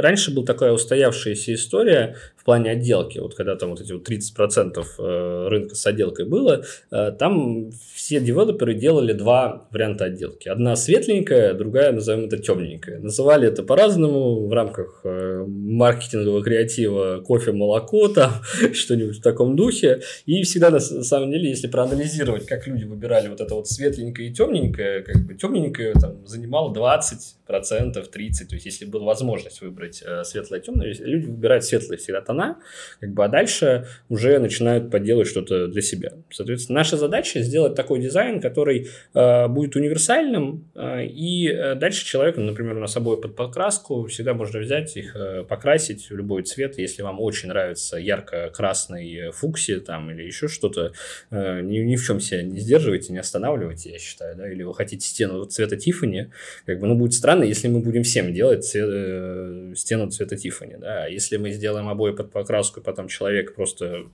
раньше 0.00 0.32
была 0.32 0.46
такая 0.46 0.72
устоявшаяся 0.72 1.52
история 1.52 2.14
в 2.38 2.44
плане 2.44 2.70
отделки. 2.70 3.18
Вот 3.18 3.34
когда 3.34 3.56
там 3.56 3.70
вот 3.70 3.80
эти 3.80 3.92
вот 3.92 4.08
30% 4.08 4.84
э, 4.98 5.48
рынка 5.48 5.74
с 5.74 5.84
отделкой 5.86 6.24
было, 6.24 6.64
э, 6.90 7.12
там 7.18 7.70
все 7.94 8.20
девелоперы 8.20 8.74
делали 8.74 9.12
два 9.12 9.66
варианта 9.72 10.04
отделки. 10.04 10.48
Одна 10.48 10.76
светленькая, 10.76 11.54
другая, 11.54 11.92
назовем 11.92 12.26
это 12.26 12.38
темненькая. 12.38 13.00
Называли 13.00 13.48
это 13.48 13.62
по-разному 13.62 14.46
в 14.46 14.52
рамках 14.52 15.00
э, 15.04 15.44
маркетингового 15.46 16.42
креатива 16.42 17.20
кофе, 17.26 17.52
молоко, 17.52 18.08
там 18.14 18.30
что-нибудь 18.72 19.18
в 19.18 19.22
таком 19.22 19.56
духе. 19.56 20.00
И 20.26 20.42
всегда, 20.44 20.70
на 20.70 20.80
самом 20.80 21.32
деле, 21.32 21.50
если 21.50 21.66
проанализировать, 21.66 22.46
как 22.46 22.66
люди 22.66 22.84
выбирали 22.84 23.28
вот 23.28 23.40
это 23.40 23.54
вот 23.54 23.68
светленькое 23.68 24.28
и 24.28 24.32
темненькое, 24.32 25.02
как 25.02 25.26
бы 25.26 25.34
темненькое 25.34 25.94
там 25.94 26.24
занимало 26.26 26.72
20 26.72 27.37
процентов, 27.48 28.08
30, 28.08 28.48
то 28.48 28.54
есть 28.54 28.66
если 28.66 28.84
была 28.84 29.06
возможность 29.06 29.60
выбрать 29.62 30.02
э, 30.06 30.22
светлое 30.22 30.60
темное, 30.60 30.94
люди 31.00 31.26
выбирают 31.26 31.64
светлые 31.64 31.98
всегда 31.98 32.20
тона, 32.20 32.58
как 33.00 33.12
бы, 33.12 33.24
а 33.24 33.28
дальше 33.28 33.86
уже 34.08 34.38
начинают 34.38 34.90
подделать 34.90 35.26
что-то 35.26 35.66
для 35.66 35.82
себя. 35.82 36.12
Соответственно, 36.30 36.78
наша 36.78 36.96
задача 36.96 37.40
сделать 37.40 37.74
такой 37.74 38.00
дизайн, 38.00 38.40
который 38.40 38.88
э, 39.14 39.48
будет 39.48 39.74
универсальным, 39.74 40.70
э, 40.74 41.06
и 41.06 41.48
э, 41.48 41.74
дальше 41.74 42.04
человек, 42.04 42.36
например, 42.36 42.76
на 42.76 42.86
собой 42.86 43.20
под 43.20 43.34
покраску, 43.34 44.06
всегда 44.06 44.34
можно 44.34 44.60
взять 44.60 44.96
их, 44.96 45.16
э, 45.16 45.42
покрасить 45.42 46.10
в 46.10 46.16
любой 46.16 46.42
цвет, 46.42 46.78
если 46.78 47.02
вам 47.02 47.20
очень 47.20 47.48
нравится 47.48 47.96
ярко-красный 47.96 49.30
фукси 49.32 49.80
там 49.80 50.10
или 50.10 50.22
еще 50.22 50.48
что-то, 50.48 50.92
э, 51.30 51.60
ни, 51.62 51.78
ни 51.78 51.96
в 51.96 52.04
чем 52.04 52.20
себя 52.20 52.42
не 52.42 52.60
сдерживайте, 52.60 53.12
не 53.12 53.18
останавливайте, 53.18 53.90
я 53.90 53.98
считаю, 53.98 54.36
да, 54.36 54.50
или 54.50 54.62
вы 54.62 54.74
хотите 54.74 55.06
стену 55.06 55.44
цвета 55.46 55.76
Тиффани, 55.76 56.30
как 56.66 56.78
бы, 56.80 56.86
ну, 56.86 56.94
будет 56.94 57.14
странно, 57.14 57.37
если 57.44 57.68
мы 57.68 57.80
будем 57.80 58.02
всем 58.02 58.32
делать 58.32 58.64
цвет, 58.64 58.88
э, 58.90 59.72
стену 59.76 60.10
цвета 60.10 60.36
Тиффани, 60.36 60.76
да, 60.78 61.06
если 61.06 61.36
мы 61.36 61.50
сделаем 61.52 61.88
обои 61.88 62.12
под 62.12 62.30
покраску, 62.30 62.80
потом 62.80 63.08
человек 63.08 63.54
просто 63.54 64.06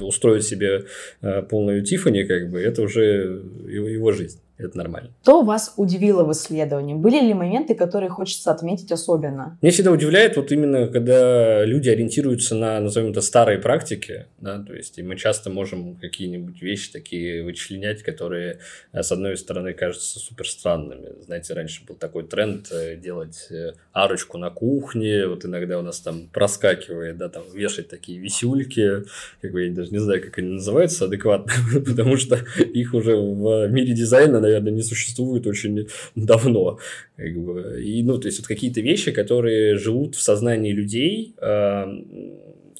устроит 0.00 0.44
себе 0.44 0.86
э, 1.22 1.42
полную 1.42 1.82
Тиффани, 1.84 2.24
как 2.24 2.50
бы, 2.50 2.60
это 2.60 2.82
уже 2.82 3.42
его, 3.68 3.88
его 3.88 4.12
жизнь. 4.12 4.40
Это 4.58 4.78
нормально. 4.78 5.10
Что 5.22 5.42
вас 5.42 5.74
удивило 5.76 6.24
в 6.24 6.32
исследовании? 6.32 6.94
Были 6.94 7.20
ли 7.20 7.34
моменты, 7.34 7.74
которые 7.74 8.08
хочется 8.08 8.50
отметить 8.50 8.90
особенно? 8.90 9.58
Меня 9.60 9.72
всегда 9.72 9.90
удивляет 9.90 10.36
вот 10.36 10.50
именно, 10.50 10.88
когда 10.88 11.62
люди 11.64 11.90
ориентируются 11.90 12.54
на, 12.54 12.80
назовем 12.80 13.10
это, 13.10 13.20
старые 13.20 13.58
практики, 13.58 14.26
да, 14.40 14.58
то 14.58 14.74
есть 14.74 14.98
и 14.98 15.02
мы 15.02 15.16
часто 15.16 15.50
можем 15.50 15.96
какие-нибудь 15.96 16.62
вещи 16.62 16.90
такие 16.90 17.42
вычленять, 17.42 18.02
которые, 18.02 18.60
э, 18.92 19.02
с 19.02 19.12
одной 19.12 19.36
стороны, 19.36 19.74
кажутся 19.74 20.18
супер 20.18 20.48
странными. 20.48 21.10
Знаете, 21.24 21.52
раньше 21.52 21.84
был 21.84 21.94
такой 21.94 22.24
тренд 22.24 22.68
э, 22.72 22.96
делать 22.96 23.48
э, 23.50 23.72
арочку 23.92 24.38
на 24.38 24.48
кухне, 24.48 25.26
вот 25.26 25.44
иногда 25.44 25.78
у 25.78 25.82
нас 25.82 26.00
там 26.00 26.28
проскакивает, 26.32 27.18
да, 27.18 27.28
там 27.28 27.42
вешать 27.52 27.88
такие 27.88 28.18
висюльки, 28.18 29.04
как 29.42 29.52
бы 29.52 29.66
я 29.66 29.72
даже 29.72 29.90
не 29.90 29.98
знаю, 29.98 30.22
как 30.22 30.38
они 30.38 30.54
называются 30.54 31.04
адекватно, 31.04 31.52
потому 31.86 32.16
что 32.16 32.38
их 32.58 32.94
уже 32.94 33.16
в 33.16 33.68
мире 33.68 33.92
дизайна 33.92 34.45
наверное, 34.46 34.72
не 34.72 34.82
существует 34.82 35.46
очень 35.46 35.88
давно. 36.14 36.78
Как 37.16 37.36
бы. 37.36 37.82
И, 37.82 38.02
ну, 38.02 38.18
то 38.18 38.28
есть, 38.28 38.38
вот 38.38 38.46
какие-то 38.46 38.80
вещи, 38.80 39.12
которые 39.12 39.76
живут 39.76 40.14
в 40.14 40.22
сознании 40.22 40.72
людей, 40.72 41.34
э, 41.40 41.84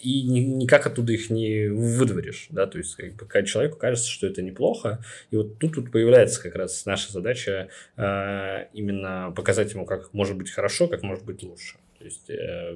и 0.01 0.23
ни, 0.23 0.41
никак 0.41 0.87
оттуда 0.87 1.13
их 1.13 1.31
не 1.31 1.69
выдворишь, 1.69 2.49
да, 2.51 2.67
то 2.67 2.79
есть 2.79 2.95
как 2.95 3.15
бы, 3.15 3.45
человеку 3.45 3.77
кажется, 3.77 4.09
что 4.09 4.27
это 4.27 4.43
неплохо, 4.43 5.03
и 5.31 5.37
вот 5.37 5.59
тут, 5.59 5.75
тут 5.75 5.91
появляется 5.91 6.43
как 6.43 6.55
раз 6.55 6.85
наша 6.87 7.13
задача 7.13 7.69
э, 7.97 8.67
именно 8.73 9.33
показать 9.35 9.73
ему, 9.73 9.85
как 9.85 10.13
может 10.13 10.37
быть 10.37 10.51
хорошо, 10.51 10.87
как 10.89 11.03
может 11.03 11.25
быть 11.25 11.43
лучше. 11.43 11.77
То 11.99 12.05
есть 12.05 12.31
э, 12.31 12.75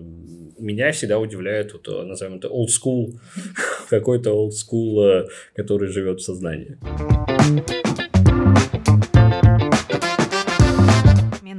меня 0.58 0.92
всегда 0.92 1.18
удивляет, 1.18 1.72
вот, 1.72 1.86
назовем 2.06 2.36
это 2.36 2.48
old 2.48 2.68
school, 2.68 3.12
какой-то 3.90 4.30
old 4.30 4.52
school, 4.52 5.00
э, 5.02 5.28
который 5.54 5.88
живет 5.88 6.20
в 6.20 6.24
сознании. 6.24 6.78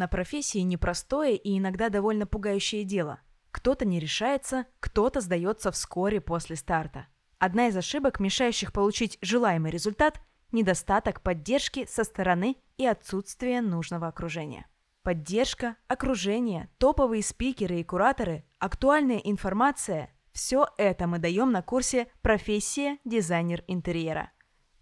Смена 0.01 0.09
профессии 0.09 0.57
непростое 0.57 1.37
и 1.37 1.59
иногда 1.59 1.89
довольно 1.89 2.25
пугающее 2.25 2.83
дело. 2.83 3.19
Кто-то 3.51 3.85
не 3.85 3.99
решается, 3.99 4.65
кто-то 4.79 5.21
сдается 5.21 5.71
вскоре 5.71 6.19
после 6.19 6.55
старта. 6.55 7.05
Одна 7.37 7.67
из 7.67 7.77
ошибок, 7.77 8.19
мешающих 8.19 8.73
получить 8.73 9.19
желаемый 9.21 9.69
результат– 9.69 10.19
недостаток 10.51 11.21
поддержки 11.21 11.85
со 11.87 12.03
стороны 12.03 12.57
и 12.77 12.85
отсутствие 12.87 13.61
нужного 13.61 14.07
окружения. 14.07 14.65
Поддержка, 15.03 15.75
окружение, 15.87 16.71
топовые 16.79 17.21
спикеры 17.21 17.79
и 17.79 17.83
кураторы, 17.83 18.43
актуальная 18.57 19.19
информация– 19.19 20.09
все 20.31 20.65
это 20.79 21.05
мы 21.05 21.19
даем 21.19 21.51
на 21.51 21.61
курсе 21.61 22.07
«Профессия 22.23 22.97
дизайнер 23.05 23.63
интерьера». 23.67 24.31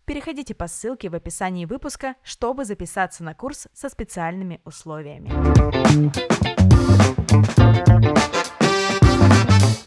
Переходите 0.09 0.55
по 0.55 0.67
ссылке 0.67 1.07
в 1.07 1.13
описании 1.13 1.65
выпуска, 1.65 2.15
чтобы 2.23 2.65
записаться 2.65 3.23
на 3.23 3.35
курс 3.35 3.67
со 3.75 3.89
специальными 3.89 4.59
условиями. 4.65 5.29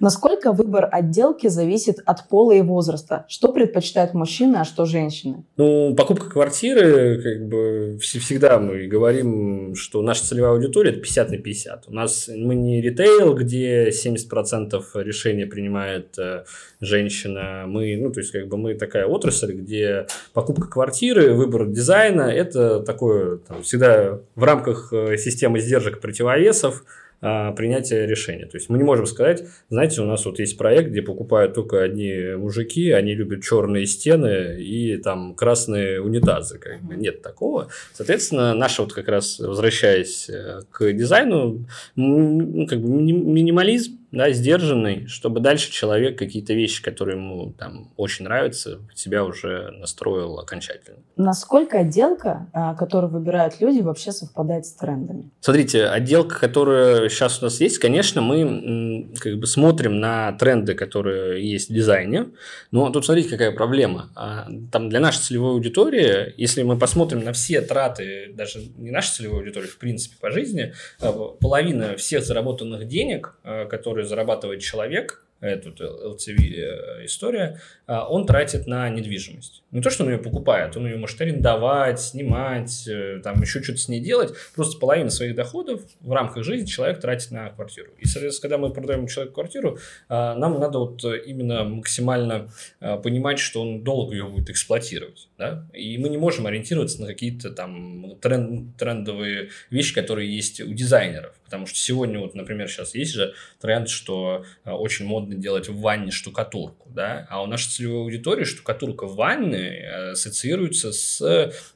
Насколько 0.02 0.50
выбор 0.50 0.88
отделки 0.90 1.46
зависит 1.46 1.98
от 2.04 2.28
пола 2.28 2.50
и 2.52 2.60
возраста? 2.60 3.24
Что 3.28 3.52
предпочитают 3.52 4.14
мужчины, 4.14 4.56
а 4.56 4.64
что 4.64 4.84
женщины? 4.84 5.44
Ну, 5.56 5.94
покупка 5.94 6.28
квартиры, 6.28 7.22
как 7.22 7.46
бы 7.48 7.98
всегда 8.00 8.58
мы 8.58 8.88
говорим, 8.88 9.76
что 9.76 10.02
наша 10.02 10.24
целевая 10.24 10.54
аудитория 10.54 10.90
это 10.90 10.98
50 10.98 11.30
на 11.30 11.38
50. 11.38 11.84
У 11.86 11.94
нас 11.94 12.28
мы 12.34 12.56
не 12.56 12.82
ритейл, 12.82 13.32
где 13.36 13.90
70% 13.90 14.82
решения 14.96 15.46
принимает 15.46 16.18
э, 16.18 16.46
женщина. 16.80 17.66
Мы, 17.68 17.96
ну, 17.96 18.10
то 18.10 18.18
есть, 18.18 18.32
как 18.32 18.48
бы 18.48 18.56
мы 18.56 18.74
такая 18.74 19.06
отрасль, 19.06 19.52
где 19.52 20.08
покупка 20.32 20.66
квартиры, 20.66 21.32
выбор 21.32 21.68
дизайна 21.68 22.22
это 22.22 22.80
такое 22.80 23.36
там, 23.36 23.62
всегда 23.62 24.18
в 24.34 24.42
рамках 24.42 24.92
э, 24.92 25.16
системы 25.16 25.60
сдержек 25.60 26.00
противовесов 26.00 26.82
а, 27.24 27.52
принятия 27.52 28.04
решения. 28.04 28.46
То 28.46 28.56
есть 28.56 28.68
мы 28.68 28.78
не 28.78 28.84
можем 28.84 29.06
сказать, 29.06 29.44
знаете, 29.70 30.02
у 30.02 30.06
нас 30.06 30.24
вот 30.24 30.40
есть 30.40 30.58
проект, 30.58 30.90
где 30.90 31.02
покупают 31.02 31.54
только 31.54 31.80
одни 31.80 32.34
мужики, 32.36 32.90
они 32.90 33.14
любят 33.14 33.44
черные 33.44 33.86
стены 33.86 34.60
и 34.60 34.96
там 34.96 35.36
красные 35.36 36.02
унитазы. 36.02 36.58
Как 36.58 36.82
бы. 36.82 36.96
Нет 36.96 37.22
такого. 37.22 37.68
Соответственно, 37.92 38.54
наша 38.54 38.82
вот 38.82 38.92
как 38.92 39.06
раз, 39.06 39.38
возвращаясь 39.38 40.28
э, 40.28 40.62
к 40.72 40.92
дизайну, 40.92 41.64
ну, 41.94 42.66
как 42.66 42.80
бы 42.80 42.88
минимализм 42.88 44.01
да, 44.12 44.30
сдержанный, 44.30 45.06
чтобы 45.06 45.40
дальше 45.40 45.72
человек 45.72 46.18
какие-то 46.18 46.52
вещи, 46.52 46.82
которые 46.82 47.16
ему 47.16 47.52
там 47.58 47.90
очень 47.96 48.26
нравятся, 48.26 48.80
себя 48.94 49.24
уже 49.24 49.70
настроил 49.70 50.38
окончательно. 50.38 50.98
Насколько 51.16 51.78
отделка, 51.78 52.46
а, 52.52 52.74
которую 52.74 53.10
выбирают 53.10 53.60
люди, 53.60 53.80
вообще 53.80 54.12
совпадает 54.12 54.66
с 54.66 54.74
трендами? 54.74 55.30
Смотрите, 55.40 55.86
отделка, 55.86 56.38
которая 56.38 57.08
сейчас 57.08 57.40
у 57.40 57.46
нас 57.46 57.60
есть, 57.60 57.78
конечно, 57.78 58.20
мы 58.20 59.10
как 59.18 59.38
бы 59.38 59.46
смотрим 59.46 59.98
на 59.98 60.32
тренды, 60.32 60.74
которые 60.74 61.50
есть 61.50 61.70
в 61.70 61.72
дизайне, 61.72 62.26
но 62.70 62.90
тут 62.90 63.06
смотрите, 63.06 63.30
какая 63.30 63.52
проблема. 63.52 64.10
А, 64.14 64.46
там 64.70 64.90
для 64.90 65.00
нашей 65.00 65.20
целевой 65.20 65.52
аудитории, 65.52 66.34
если 66.36 66.62
мы 66.62 66.78
посмотрим 66.78 67.24
на 67.24 67.32
все 67.32 67.62
траты, 67.62 68.30
даже 68.34 68.60
не 68.76 68.90
нашей 68.90 69.12
целевой 69.12 69.40
аудитории, 69.40 69.66
в 69.66 69.78
принципе, 69.78 70.16
по 70.20 70.30
жизни, 70.30 70.74
а, 71.00 71.12
половина 71.12 71.96
всех 71.96 72.24
заработанных 72.24 72.86
денег, 72.86 73.36
которые 73.70 74.01
которую 74.02 74.08
зарабатывает 74.08 74.60
человек, 74.60 75.24
эту 75.42 75.70
LTV 75.70 76.36
э, 76.38 77.04
история, 77.04 77.60
а, 77.86 78.08
он 78.08 78.26
тратит 78.26 78.66
на 78.66 78.88
недвижимость. 78.88 79.64
Не 79.72 79.80
то, 79.80 79.90
что 79.90 80.04
он 80.04 80.10
ее 80.10 80.18
покупает, 80.18 80.76
он 80.76 80.86
ее 80.86 80.96
может 80.96 81.20
арендовать, 81.20 82.00
снимать, 82.00 82.86
э, 82.86 83.20
там 83.22 83.40
еще 83.42 83.62
что-то 83.62 83.78
с 83.78 83.88
ней 83.88 84.00
делать. 84.00 84.32
Просто 84.54 84.78
половину 84.78 85.10
своих 85.10 85.34
доходов 85.34 85.82
в 86.00 86.12
рамках 86.12 86.44
жизни 86.44 86.66
человек 86.66 87.00
тратит 87.00 87.32
на 87.32 87.50
квартиру. 87.50 87.90
И, 87.98 88.06
соответственно, 88.06 88.42
когда 88.42 88.58
мы 88.58 88.72
продаем 88.72 89.06
человеку 89.08 89.34
квартиру, 89.34 89.78
а, 90.08 90.36
нам 90.36 90.60
надо 90.60 90.78
вот 90.78 91.04
именно 91.04 91.64
максимально 91.64 92.48
а, 92.80 92.98
понимать, 92.98 93.40
что 93.40 93.62
он 93.62 93.82
долго 93.82 94.14
ее 94.14 94.26
будет 94.26 94.48
эксплуатировать. 94.48 95.28
Да? 95.38 95.66
И 95.72 95.98
мы 95.98 96.08
не 96.08 96.18
можем 96.18 96.46
ориентироваться 96.46 97.00
на 97.00 97.08
какие-то 97.08 97.50
там 97.50 98.16
тренд, 98.20 98.76
трендовые 98.76 99.50
вещи, 99.70 99.92
которые 99.92 100.32
есть 100.32 100.60
у 100.60 100.72
дизайнеров. 100.72 101.34
Потому 101.52 101.66
что 101.66 101.78
сегодня, 101.78 102.18
вот, 102.18 102.34
например, 102.34 102.66
сейчас 102.66 102.94
есть 102.94 103.12
же 103.12 103.34
тренд, 103.60 103.86
что 103.90 104.46
очень 104.64 105.04
модно 105.04 105.34
делать 105.34 105.68
в 105.68 105.78
ванне 105.80 106.10
штукатурку, 106.10 106.88
да, 106.88 107.26
а 107.28 107.42
у 107.42 107.46
нашей 107.46 107.68
целевой 107.68 108.04
аудитории 108.04 108.44
штукатурка 108.44 109.06
в 109.06 109.16
ванне 109.16 109.58
э, 109.58 110.10
ассоциируется 110.12 110.92
с, 110.92 111.20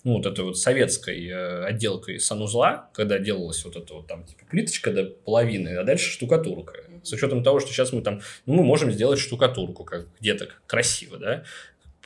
ну, 0.02 0.14
вот 0.14 0.24
этой 0.24 0.44
вот 0.44 0.56
советской 0.56 1.28
э, 1.28 1.64
отделкой 1.66 2.20
санузла, 2.20 2.88
когда 2.94 3.18
делалась 3.18 3.62
вот 3.66 3.76
эта 3.76 3.92
вот 3.92 4.06
там 4.06 4.24
типа 4.24 4.46
плиточка 4.50 4.90
до 4.90 5.04
половины, 5.04 5.76
а 5.76 5.84
дальше 5.84 6.10
штукатурка. 6.10 6.80
С 7.02 7.12
учетом 7.12 7.44
того, 7.44 7.60
что 7.60 7.70
сейчас 7.70 7.92
мы 7.92 8.00
там, 8.00 8.22
ну, 8.46 8.54
мы 8.54 8.64
можем 8.64 8.90
сделать 8.90 9.18
штукатурку 9.18 9.84
как 9.84 10.06
где-то 10.18 10.48
красиво, 10.66 11.18
да, 11.18 11.44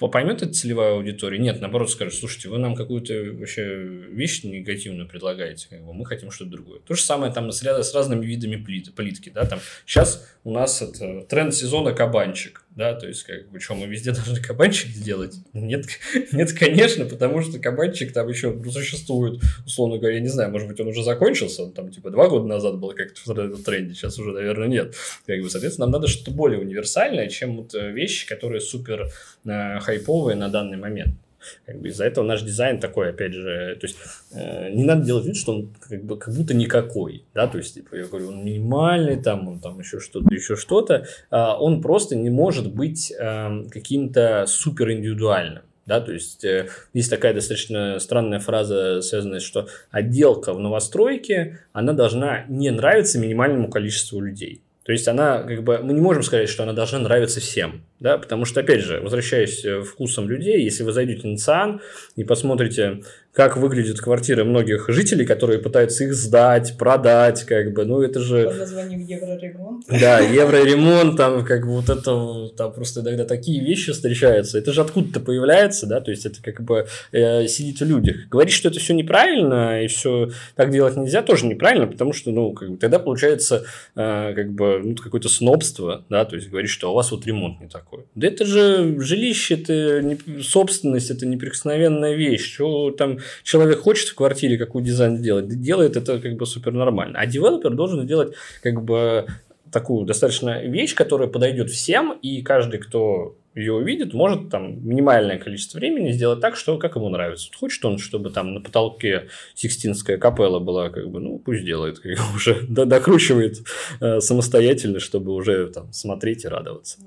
поймет 0.09 0.43
эта 0.43 0.53
целевая 0.53 0.95
аудитория? 0.95 1.39
Нет, 1.39 1.61
наоборот 1.61 1.91
скажет, 1.91 2.15
слушайте, 2.15 2.49
вы 2.49 2.59
нам 2.59 2.75
какую-то 2.75 3.13
вообще 3.39 3.83
вещь 3.83 4.45
негативную 4.45 5.09
предлагаете, 5.09 5.69
как 5.69 5.85
бы, 5.85 5.93
мы 5.93 6.07
хотим 6.07 6.31
что-то 6.31 6.51
другое. 6.51 6.81
То 6.81 6.95
же 6.95 7.03
самое 7.03 7.33
там 7.33 7.51
с, 7.53 7.63
с 7.63 7.95
разными 7.95 8.25
видами 8.25 8.57
плит, 8.57 8.95
плитки, 8.95 9.31
да, 9.31 9.45
там 9.45 9.61
сейчас 9.87 10.27
у 10.45 10.53
нас 10.53 10.81
это 10.83 11.23
тренд 11.23 11.55
сезона 11.55 11.93
кабанчик, 11.93 12.65
да, 12.71 12.95
то 12.95 13.09
есть, 13.09 13.25
как 13.25 13.51
бы, 13.51 13.59
что, 13.59 13.75
мы 13.75 13.87
везде 13.87 14.13
должны 14.13 14.41
кабанчик 14.41 14.89
сделать? 14.89 15.35
Нет, 15.53 15.87
нет, 16.33 16.53
конечно, 16.53 17.05
потому 17.05 17.43
что 17.43 17.59
кабанчик 17.59 18.13
там 18.13 18.29
еще 18.29 18.57
существует, 18.71 19.41
условно 19.67 19.99
говоря, 19.99 20.17
я 20.17 20.21
не 20.21 20.29
знаю, 20.29 20.51
может 20.51 20.69
быть, 20.69 20.81
он 20.81 20.89
уже 20.89 21.03
закончился, 21.03 21.65
он 21.65 21.73
там, 21.73 21.91
типа, 21.91 22.11
два 22.11 22.29
года 22.29 22.47
назад 22.47 22.79
был 22.79 22.93
как-то 22.93 23.21
в 23.35 23.63
тренде, 23.63 23.95
сейчас 23.95 24.19
уже, 24.19 24.33
наверное, 24.33 24.69
нет. 24.69 24.95
Как 25.27 25.41
бы, 25.41 25.51
соответственно, 25.51 25.87
нам 25.87 25.93
надо 25.93 26.07
что-то 26.07 26.31
более 26.31 26.61
универсальное, 26.61 27.29
чем 27.29 27.57
вот 27.57 27.75
э, 27.75 27.91
вещи, 27.91 28.27
которые 28.27 28.61
супер 28.61 29.11
э, 29.45 29.81
хайповые 29.81 30.37
на 30.37 30.49
данный 30.49 30.77
момент. 30.77 31.17
Как 31.67 31.81
бы 31.81 31.89
из-за 31.89 32.05
этого 32.05 32.25
наш 32.25 32.43
дизайн 32.43 32.81
такой, 32.81 33.11
опять 33.11 33.33
же, 33.33 33.77
то 33.81 33.87
есть 33.87 33.97
э, 34.33 34.71
не 34.71 34.85
надо 34.85 35.05
делать 35.05 35.27
вид, 35.27 35.37
что 35.37 35.53
он 35.53 35.75
как, 35.81 36.05
бы, 36.05 36.19
как 36.19 36.35
будто 36.35 36.55
никакой, 36.55 37.25
да, 37.35 37.47
то 37.47 37.59
есть, 37.59 37.75
типа, 37.75 37.95
я 37.97 38.07
говорю, 38.07 38.29
он 38.29 38.45
минимальный, 38.45 39.21
там, 39.21 39.49
он 39.49 39.61
там 39.61 39.79
еще 39.79 40.01
что-то, 40.01 40.33
еще 40.35 40.57
что-то, 40.57 41.07
э, 41.31 41.37
он 41.37 41.83
просто 41.83 42.17
не 42.17 42.31
может 42.31 42.73
быть 42.73 43.13
э, 43.13 43.65
каким-то 43.71 44.45
супер 44.47 44.91
индивидуальным. 44.93 45.63
Да, 45.87 46.01
то 46.01 46.13
есть 46.13 46.45
э, 46.45 46.69
есть 46.93 47.11
такая 47.11 47.35
достаточно 47.35 47.99
странная 47.99 48.39
фраза, 48.39 49.01
связанная, 49.03 49.41
что 49.41 49.67
отделка 49.91 50.53
в 50.53 50.61
новостройке, 50.61 51.59
она 51.73 51.95
должна 51.95 52.45
не 52.49 52.71
нравиться 52.71 53.19
минимальному 53.19 53.69
количеству 53.69 54.21
людей. 54.21 54.63
То 54.85 54.93
есть 54.93 55.09
она, 55.09 55.43
как 55.43 55.65
бы, 55.65 55.79
мы 55.79 55.93
не 55.93 56.01
можем 56.01 56.23
сказать, 56.23 56.49
что 56.49 56.63
она 56.63 56.75
должна 56.75 57.01
нравиться 57.01 57.41
всем, 57.41 57.83
да, 58.01 58.17
потому 58.17 58.47
что, 58.47 58.61
опять 58.61 58.81
же, 58.81 59.01
возвращаясь 59.01 59.65
э, 59.65 59.83
вкусом 59.83 60.29
людей, 60.29 60.65
если 60.65 60.83
вы 60.83 60.93
зайдете 60.93 61.29
на 61.29 61.37
ЦИАН 61.37 61.81
и 62.17 62.25
посмотрите 62.25 63.03
как 63.33 63.57
выглядят 63.57 64.01
квартиры 64.01 64.43
многих 64.45 64.89
жителей, 64.89 65.25
которые 65.25 65.61
пытаются 65.61 66.03
их 66.05 66.15
сдать, 66.15 66.77
продать, 66.77 67.45
как 67.45 67.73
бы, 67.73 67.85
ну 67.85 68.03
это 68.03 68.19
же... 68.19 68.47
Под 68.47 68.59
названием 68.59 69.01
евроремонт. 69.07 69.87
Да, 69.89 70.19
евроремонт, 70.19 71.17
там 71.17 71.45
как 71.45 71.65
бы 71.65 71.77
вот 71.77 71.89
это, 71.89 72.49
там 72.57 72.73
просто 72.73 73.03
иногда 73.03 73.25
такие 73.25 73.65
вещи 73.65 73.93
встречаются, 73.93 74.59
это 74.59 74.73
же 74.73 74.81
откуда-то 74.81 75.21
появляется, 75.21 75.87
да, 75.87 76.01
то 76.01 76.11
есть 76.11 76.27
это 76.27 76.43
как 76.43 76.61
бы 76.63 76.89
э, 77.13 77.47
сидит 77.47 77.79
в 77.79 77.85
людях. 77.85 78.29
Говорить, 78.29 78.53
что 78.53 78.69
это 78.69 78.81
все 78.81 78.95
неправильно 78.95 79.81
и 79.85 79.87
все 79.87 80.31
так 80.57 80.71
делать 80.71 80.97
нельзя, 80.97 81.23
тоже 81.23 81.47
неправильно, 81.47 81.87
потому 81.87 82.13
что, 82.13 82.33
ну, 82.33 82.53
как 82.53 82.71
бы 82.71 82.77
тогда 82.79 82.99
получается 82.99 83.65
э, 83.95 84.33
как 84.35 84.53
бы 84.53 84.81
ну, 84.83 84.97
какое-то 84.97 85.29
снобство, 85.29 86.05
да, 86.09 86.25
то 86.25 86.35
есть 86.35 86.51
говорить, 86.51 86.71
что 86.71 86.91
у 86.91 86.95
вас 86.95 87.13
вот 87.13 87.25
ремонт 87.27 87.61
не 87.61 87.69
такой. 87.69 87.90
Да 88.15 88.27
это 88.27 88.45
же 88.45 89.01
жилище, 89.01 89.55
это 89.55 90.03
не 90.03 90.43
собственность, 90.43 91.11
это 91.11 91.27
неприкосновенная 91.27 92.15
вещь, 92.15 92.55
что 92.55 92.91
там 92.91 93.19
человек 93.43 93.81
хочет 93.81 94.09
в 94.09 94.15
квартире 94.15 94.59
какой 94.59 94.83
дизайн 94.83 95.17
сделать, 95.17 95.49
делает 95.61 95.97
это 95.97 96.19
как 96.19 96.35
бы 96.35 96.47
супер 96.47 96.73
нормально. 96.73 97.19
А 97.19 97.27
девелопер 97.27 97.75
должен 97.75 98.05
сделать 98.05 98.35
как 98.63 98.83
бы 98.83 99.27
такую 99.71 100.05
достаточно 100.05 100.63
вещь, 100.63 100.95
которая 100.95 101.29
подойдет 101.29 101.71
всем, 101.71 102.19
и 102.23 102.43
каждый, 102.43 102.79
кто 102.81 103.37
ее 103.55 103.73
увидит, 103.73 104.15
может 104.15 104.49
там 104.49 104.87
минимальное 104.87 105.39
количество 105.39 105.79
времени 105.79 106.13
сделать 106.13 106.41
так, 106.41 106.57
что 106.57 106.79
как 106.79 106.95
ему 106.97 107.09
нравится. 107.09 107.51
Хочет 107.53 107.85
он, 107.85 107.99
чтобы 107.99 108.31
там 108.31 108.55
на 108.55 108.61
потолке 108.61 109.29
Сикстинская 109.55 110.19
капелла 110.19 110.61
была, 110.61 110.89
как 110.91 111.11
бы, 111.11 111.21
ну, 111.21 111.39
пусть 111.39 111.65
делает, 111.65 111.99
как 111.99 112.13
бы 112.13 112.23
уже 112.37 112.63
докручивает 112.69 113.59
э, 114.01 114.21
самостоятельно, 114.21 115.01
чтобы 115.01 115.33
уже 115.33 115.67
там 115.69 115.93
смотреть 115.93 116.45
и 116.45 116.49
радоваться. 116.49 116.99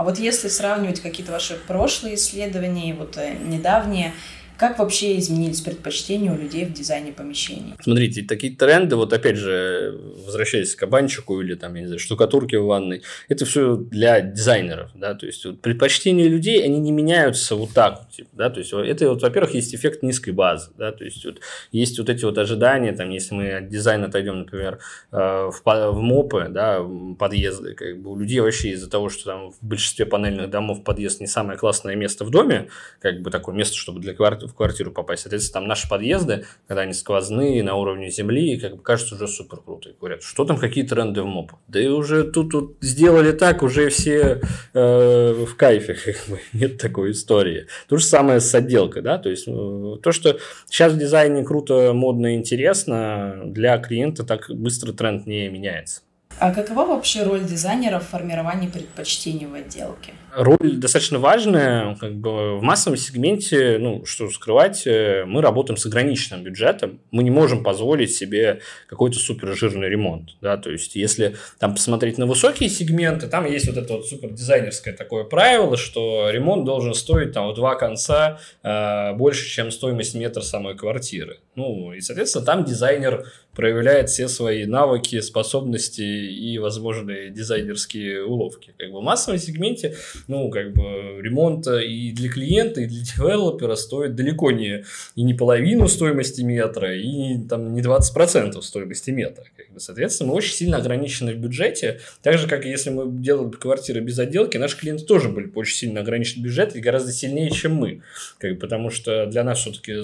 А 0.00 0.02
вот 0.02 0.18
если 0.18 0.48
сравнивать 0.48 1.00
какие-то 1.00 1.30
ваши 1.30 1.56
прошлые 1.56 2.14
исследования, 2.14 2.94
вот 2.94 3.18
э, 3.18 3.34
недавние, 3.34 4.14
как 4.60 4.78
вообще 4.78 5.18
изменились 5.18 5.62
предпочтения 5.62 6.30
у 6.30 6.36
людей 6.36 6.66
в 6.66 6.74
дизайне 6.74 7.12
помещений? 7.12 7.72
Смотрите, 7.80 8.20
такие 8.24 8.54
тренды, 8.54 8.94
вот 8.94 9.10
опять 9.14 9.36
же, 9.36 9.98
возвращаясь 10.26 10.74
к 10.74 10.80
кабанчику 10.80 11.40
или 11.40 11.54
там, 11.54 11.74
я 11.76 11.80
не 11.80 11.86
знаю, 11.86 11.98
штукатурке 11.98 12.58
в 12.58 12.66
ванной, 12.66 13.00
это 13.30 13.46
все 13.46 13.76
для 13.76 14.20
дизайнеров, 14.20 14.90
да, 14.94 15.14
то 15.14 15.24
есть 15.24 15.46
вот, 15.46 15.62
предпочтения 15.62 16.28
людей, 16.28 16.62
они 16.62 16.78
не 16.78 16.92
меняются 16.92 17.56
вот 17.56 17.70
так 17.70 18.00
вот, 18.00 18.10
типа, 18.10 18.28
да, 18.34 18.50
то 18.50 18.60
есть 18.60 18.74
это 18.74 19.08
вот, 19.08 19.22
во-первых, 19.22 19.54
есть 19.54 19.74
эффект 19.74 20.02
низкой 20.02 20.32
базы, 20.32 20.72
да, 20.76 20.92
то 20.92 21.04
есть 21.04 21.24
вот 21.24 21.40
есть 21.72 21.98
вот 21.98 22.10
эти 22.10 22.26
вот 22.26 22.36
ожидания, 22.36 22.92
там, 22.92 23.08
если 23.08 23.34
мы 23.34 23.52
от 23.54 23.68
дизайна 23.70 24.08
отойдем, 24.08 24.40
например, 24.40 24.78
э, 25.10 25.16
в, 25.16 25.62
в 25.64 26.00
МОПы, 26.02 26.48
да, 26.50 26.84
подъезды, 27.18 27.72
как 27.72 27.98
бы 28.02 28.10
у 28.10 28.18
людей 28.18 28.40
вообще 28.40 28.72
из-за 28.72 28.90
того, 28.90 29.08
что 29.08 29.24
там 29.24 29.52
в 29.52 29.58
большинстве 29.62 30.04
панельных 30.04 30.50
домов 30.50 30.84
подъезд 30.84 31.22
не 31.22 31.26
самое 31.26 31.58
классное 31.58 31.96
место 31.96 32.26
в 32.26 32.30
доме, 32.30 32.68
как 33.00 33.22
бы 33.22 33.30
такое 33.30 33.54
место, 33.54 33.74
чтобы 33.74 34.00
для 34.00 34.12
квартиры 34.12 34.49
в 34.50 34.54
квартиру 34.54 34.90
попасть. 34.90 35.22
Соответственно, 35.22 35.60
там 35.60 35.68
наши 35.68 35.88
подъезды, 35.88 36.44
когда 36.66 36.82
они 36.82 36.92
сквозные, 36.92 37.62
на 37.62 37.74
уровне 37.76 38.10
земли, 38.10 38.58
как 38.58 38.76
бы 38.76 38.82
кажется 38.82 39.14
уже 39.14 39.28
супер 39.28 39.58
круто. 39.58 39.90
И 39.90 39.94
говорят, 39.98 40.22
что 40.22 40.44
там 40.44 40.58
какие 40.58 40.84
тренды 40.84 41.22
в 41.22 41.26
МОП? 41.26 41.52
Да 41.68 41.80
и 41.80 41.88
уже 41.88 42.24
тут, 42.24 42.50
тут 42.50 42.76
сделали 42.80 43.32
так, 43.32 43.62
уже 43.62 43.88
все 43.88 44.40
э, 44.74 45.44
в 45.44 45.56
кайфе. 45.56 45.96
Нет 46.52 46.78
такой 46.78 47.12
истории. 47.12 47.66
То 47.88 47.96
же 47.96 48.04
самое 48.04 48.40
с 48.40 48.54
отделкой, 48.54 49.02
да, 49.02 49.18
то 49.18 49.30
есть 49.30 49.46
э, 49.48 49.96
то, 50.02 50.12
что 50.12 50.38
сейчас 50.68 50.92
в 50.92 50.98
дизайне 50.98 51.44
круто, 51.44 51.92
модно 51.94 52.34
и 52.34 52.36
интересно, 52.36 53.40
для 53.44 53.78
клиента 53.78 54.24
так 54.24 54.50
быстро 54.50 54.92
тренд 54.92 55.26
не 55.26 55.48
меняется. 55.48 56.02
А 56.40 56.52
какова 56.54 56.86
вообще 56.86 57.22
роль 57.22 57.44
дизайнера 57.44 57.98
в 57.98 58.08
формировании 58.08 58.66
предпочтений 58.66 59.44
в 59.44 59.52
отделке? 59.52 60.14
Роль 60.34 60.76
достаточно 60.76 61.18
важная. 61.18 61.96
Как 61.96 62.14
бы 62.14 62.56
в 62.56 62.62
массовом 62.62 62.96
сегменте, 62.96 63.76
ну, 63.78 64.06
что 64.06 64.30
скрывать, 64.30 64.86
э, 64.86 65.24
мы 65.26 65.42
работаем 65.42 65.76
с 65.76 65.84
ограниченным 65.84 66.42
бюджетом. 66.42 67.00
Мы 67.10 67.24
не 67.24 67.30
можем 67.30 67.62
позволить 67.62 68.14
себе 68.14 68.60
какой-то 68.88 69.18
супер 69.18 69.54
жирный 69.54 69.90
ремонт. 69.90 70.30
Да? 70.40 70.56
То 70.56 70.70
есть, 70.70 70.96
если 70.96 71.36
там 71.58 71.74
посмотреть 71.74 72.16
на 72.16 72.24
высокие 72.24 72.70
сегменты, 72.70 73.26
там 73.26 73.44
есть 73.44 73.66
вот 73.66 73.76
это 73.76 73.92
вот 73.92 74.06
супер 74.06 74.30
дизайнерское 74.30 74.94
такое 74.94 75.24
правило, 75.24 75.76
что 75.76 76.30
ремонт 76.30 76.64
должен 76.64 76.94
стоить 76.94 77.32
там 77.32 77.50
в 77.50 77.54
два 77.54 77.74
конца 77.74 78.38
э, 78.62 79.12
больше, 79.12 79.46
чем 79.46 79.70
стоимость 79.70 80.14
метра 80.14 80.40
самой 80.40 80.74
квартиры. 80.74 81.40
Ну, 81.54 81.92
и, 81.92 82.00
соответственно, 82.00 82.46
там 82.46 82.64
дизайнер 82.64 83.26
проявляет 83.54 84.08
все 84.08 84.28
свои 84.28 84.64
навыки, 84.64 85.20
способности 85.20 86.02
и 86.02 86.58
возможные 86.58 87.30
дизайнерские 87.30 88.24
уловки. 88.24 88.74
Как 88.78 88.90
бы 88.90 89.00
в 89.00 89.02
массовом 89.02 89.38
сегменте, 89.38 89.96
ну, 90.28 90.50
как 90.50 90.72
бы 90.72 91.20
ремонт 91.20 91.66
и 91.66 92.12
для 92.12 92.30
клиента, 92.30 92.80
и 92.80 92.86
для 92.86 93.02
девелопера 93.02 93.74
стоит 93.74 94.14
далеко 94.14 94.50
не 94.50 94.84
и 95.16 95.22
не 95.22 95.34
половину 95.34 95.88
стоимости 95.88 96.42
метра, 96.42 96.94
и 96.96 97.38
там 97.48 97.72
не 97.72 97.82
20% 97.82 98.60
стоимости 98.62 99.10
метра. 99.10 99.44
Как 99.56 99.70
бы, 99.70 99.80
соответственно, 99.80 100.30
мы 100.30 100.36
очень 100.36 100.54
сильно 100.54 100.76
ограничены 100.76 101.32
в 101.32 101.38
бюджете. 101.38 102.00
Так 102.22 102.38
же, 102.38 102.46
как 102.46 102.64
и 102.64 102.70
если 102.70 102.90
мы 102.90 103.10
делали 103.10 103.50
квартиры 103.50 104.00
без 104.00 104.18
отделки, 104.18 104.56
наши 104.56 104.78
клиенты 104.78 105.04
тоже 105.04 105.28
были 105.28 105.50
очень 105.54 105.76
сильно 105.76 106.00
ограничены 106.00 106.42
в 106.42 106.44
бюджете 106.44 106.78
и 106.78 106.82
гораздо 106.82 107.12
сильнее, 107.12 107.50
чем 107.50 107.74
мы. 107.74 108.02
Как 108.38 108.52
бы, 108.52 108.58
потому 108.58 108.90
что 108.90 109.26
для 109.26 109.42
нас 109.42 109.58
все-таки 109.58 109.92
э, 109.92 109.96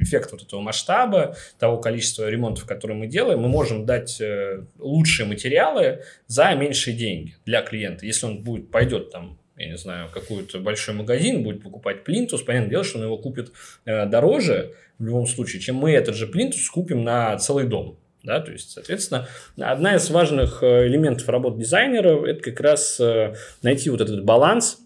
эффект 0.00 0.32
вот 0.32 0.42
этого 0.42 0.60
масштаба, 0.60 1.36
того 1.58 1.78
количества 1.78 2.28
ремонтов, 2.28 2.67
которые 2.68 2.96
мы 2.96 3.06
делаем, 3.06 3.40
мы 3.40 3.48
можем 3.48 3.86
дать 3.86 4.20
э, 4.20 4.62
лучшие 4.78 5.26
материалы 5.26 6.02
за 6.26 6.54
меньшие 6.54 6.96
деньги 6.96 7.34
для 7.44 7.62
клиента. 7.62 8.06
Если 8.06 8.26
он 8.26 8.42
будет, 8.42 8.70
пойдет 8.70 9.10
там 9.10 9.38
я 9.56 9.70
не 9.70 9.76
знаю, 9.76 10.08
какой-то 10.14 10.60
большой 10.60 10.94
магазин, 10.94 11.42
будет 11.42 11.64
покупать 11.64 12.04
плинтус, 12.04 12.42
понятное 12.42 12.70
дело, 12.70 12.84
что 12.84 12.98
он 12.98 13.06
его 13.06 13.18
купит 13.18 13.50
э, 13.84 14.06
дороже 14.06 14.74
в 15.00 15.04
любом 15.04 15.26
случае, 15.26 15.60
чем 15.60 15.74
мы 15.74 15.90
этот 15.90 16.14
же 16.14 16.28
плинтус 16.28 16.70
купим 16.70 17.02
на 17.02 17.36
целый 17.38 17.66
дом. 17.66 17.98
Да, 18.22 18.40
то 18.40 18.52
есть, 18.52 18.70
соответственно, 18.70 19.26
одна 19.56 19.96
из 19.96 20.08
важных 20.10 20.62
э, 20.62 20.86
элементов 20.86 21.28
работы 21.28 21.58
дизайнера– 21.58 22.24
это 22.28 22.40
как 22.40 22.60
раз 22.60 23.00
найти 23.62 23.90
вот 23.90 24.00
этот 24.00 24.24
баланс 24.24 24.78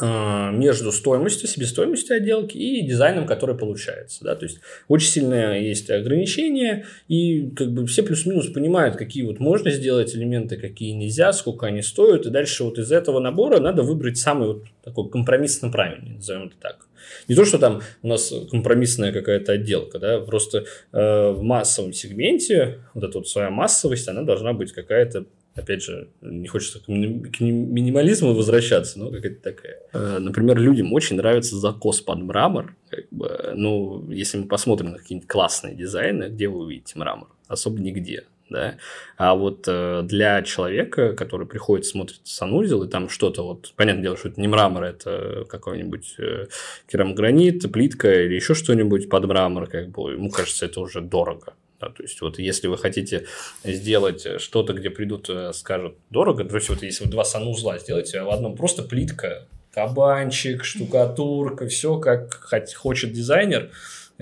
между 0.00 0.90
стоимостью, 0.90 1.48
себестоимостью 1.48 2.16
отделки 2.16 2.56
и 2.56 2.80
дизайном, 2.82 3.26
который 3.26 3.56
получается. 3.56 4.24
Да? 4.24 4.34
То 4.34 4.46
есть 4.46 4.60
очень 4.88 5.08
сильное 5.08 5.60
есть 5.60 5.90
ограничения, 5.90 6.86
и 7.08 7.50
как 7.50 7.70
бы 7.72 7.86
все 7.86 8.02
плюс-минус 8.02 8.48
понимают, 8.48 8.96
какие 8.96 9.22
вот 9.22 9.38
можно 9.38 9.70
сделать 9.70 10.14
элементы, 10.16 10.56
какие 10.56 10.92
нельзя, 10.92 11.32
сколько 11.32 11.66
они 11.66 11.82
стоят. 11.82 12.26
И 12.26 12.30
дальше 12.30 12.64
вот 12.64 12.78
из 12.78 12.90
этого 12.90 13.20
набора 13.20 13.60
надо 13.60 13.82
выбрать 13.82 14.16
самый 14.16 14.48
вот 14.48 14.64
такой 14.82 15.10
компромиссно 15.10 15.70
правильный, 15.70 16.16
назовем 16.16 16.46
это 16.46 16.56
так. 16.58 16.86
Не 17.28 17.34
то, 17.34 17.44
что 17.44 17.58
там 17.58 17.82
у 18.02 18.08
нас 18.08 18.32
компромиссная 18.50 19.12
какая-то 19.12 19.52
отделка, 19.52 19.98
да, 19.98 20.20
просто 20.20 20.64
э, 20.92 21.30
в 21.30 21.42
массовом 21.42 21.92
сегменте 21.92 22.78
вот 22.94 23.04
эта 23.04 23.18
вот 23.18 23.28
своя 23.28 23.50
массовость, 23.50 24.08
она 24.08 24.22
должна 24.22 24.52
быть 24.52 24.72
какая-то 24.72 25.26
опять 25.54 25.82
же, 25.82 26.08
не 26.20 26.48
хочется 26.48 26.80
к 26.80 26.88
минимализму 26.88 28.34
возвращаться, 28.34 28.98
но 28.98 29.10
какая-то 29.10 29.42
такая. 29.42 29.78
Э, 29.92 30.18
например, 30.18 30.58
людям 30.58 30.92
очень 30.92 31.16
нравится 31.16 31.56
закос 31.56 32.00
под 32.00 32.18
мрамор. 32.18 32.74
Как 32.88 33.06
бы, 33.10 33.52
ну, 33.54 34.10
если 34.10 34.38
мы 34.38 34.46
посмотрим 34.46 34.92
на 34.92 34.98
какие-нибудь 34.98 35.28
классные 35.28 35.74
дизайны, 35.74 36.24
где 36.24 36.48
вы 36.48 36.60
увидите 36.60 36.98
мрамор? 36.98 37.28
Особо 37.48 37.80
нигде. 37.80 38.24
да, 38.48 38.76
а 39.16 39.34
вот 39.34 39.64
э, 39.66 40.02
для 40.04 40.42
человека, 40.42 41.14
который 41.14 41.46
приходит, 41.46 41.86
смотрит 41.86 42.20
санузел, 42.24 42.82
и 42.82 42.88
там 42.88 43.08
что-то 43.08 43.42
вот, 43.42 43.72
понятное 43.76 44.02
дело, 44.02 44.16
что 44.16 44.28
это 44.28 44.40
не 44.40 44.48
мрамор, 44.48 44.84
это 44.84 45.44
какой-нибудь 45.48 46.14
э, 46.18 46.46
керамогранит, 46.90 47.70
плитка 47.72 48.24
или 48.24 48.34
еще 48.34 48.54
что-нибудь 48.54 49.08
под 49.08 49.24
мрамор, 49.26 49.66
как 49.66 49.88
бы, 49.88 50.12
ему 50.12 50.30
кажется, 50.30 50.66
это 50.66 50.80
уже 50.80 51.00
дорого, 51.00 51.54
да, 51.82 51.88
то 51.88 52.02
есть, 52.02 52.20
вот 52.20 52.38
если 52.38 52.68
вы 52.68 52.78
хотите 52.78 53.26
сделать 53.64 54.40
что-то, 54.40 54.72
где 54.72 54.90
придут, 54.90 55.28
э, 55.28 55.52
скажут 55.52 55.96
дорого, 56.10 56.44
то 56.44 56.54
есть, 56.54 56.68
вот 56.68 56.82
если 56.82 57.04
вы 57.04 57.10
два 57.10 57.24
санузла 57.24 57.78
сделаете, 57.78 58.20
а 58.20 58.24
в 58.24 58.30
одном 58.30 58.56
просто 58.56 58.82
плитка, 58.82 59.46
кабанчик, 59.72 60.64
штукатурка, 60.64 61.66
все 61.66 61.98
как 61.98 62.34
хочет 62.76 63.12
дизайнер, 63.12 63.70